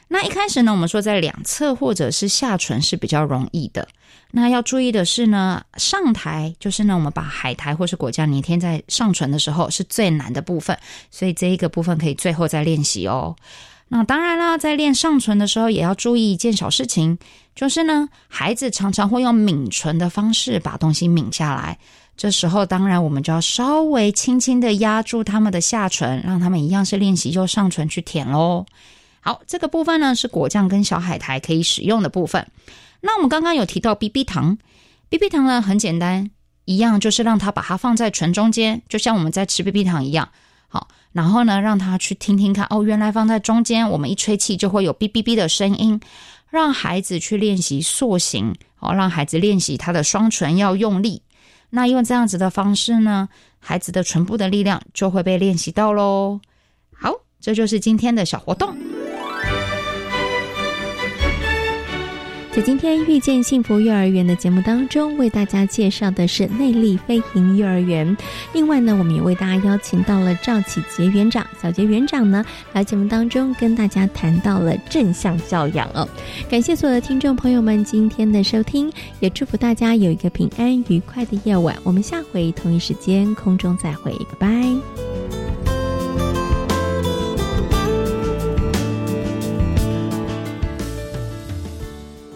[0.10, 3.88] 那一开始呢，我们说在两侧或者是下唇是比较容易的。
[4.32, 10.78] 那要注意的是呢，上台就是呢，我们把海苔或是果酱粘贴在上唇的时候是最难的部分，
[11.12, 13.36] 所以这一个部分可以最后再练习哦。
[13.90, 17.18] 那当然啦，在练上唇的时候，也要注意一件小事情，
[17.56, 21.78] 就是呢，孩子常常会用抿唇的方式把东西抿下来。
[22.18, 28.66] 这时候，当然我们就要稍微轻轻的压住他们的下唇，让他们一样是练习用上唇去舔喽。
[29.28, 32.48] 好，这个部分呢是果酱跟小海苔可以使用的部分。
[33.02, 34.58] 那我们刚刚有提到 BB 糖
[35.10, 36.32] ，BB 糖呢很简单，
[36.64, 40.30] 一样就是让他把它放在唇中间，就像我们在吃 BB 糖一样。
[40.70, 40.88] 好。
[41.12, 46.00] 然后呢，让他去听听看哦，原来放在中间，我们一吹气就会有哔哔哔的声音，
[46.50, 51.22] 让孩子去练习塑形，哦，让孩子练习他的双唇要用力。
[51.72, 53.28] 那用这样子的方式呢，
[53.60, 56.40] 孩子的唇部的力量就会被练习到喽。
[56.96, 58.76] 好，这就是今天的小活动。
[62.52, 68.18] 在今天遇见幸福幼儿园的节目当中，为大家介绍的是内力飞行幼儿园。
[68.52, 76.10] 另外呢，我们也为大家邀请到了赵启杰园长、小杰园长呢，来节目当中跟大家谈到了正向教养哦。
[76.50, 81.78] 感谢所有的听众朋友们今天的收听，也祝福大家有一个平安愉快的夜晚。
[81.84, 85.77] 我们下回同一时间空中再会，拜拜。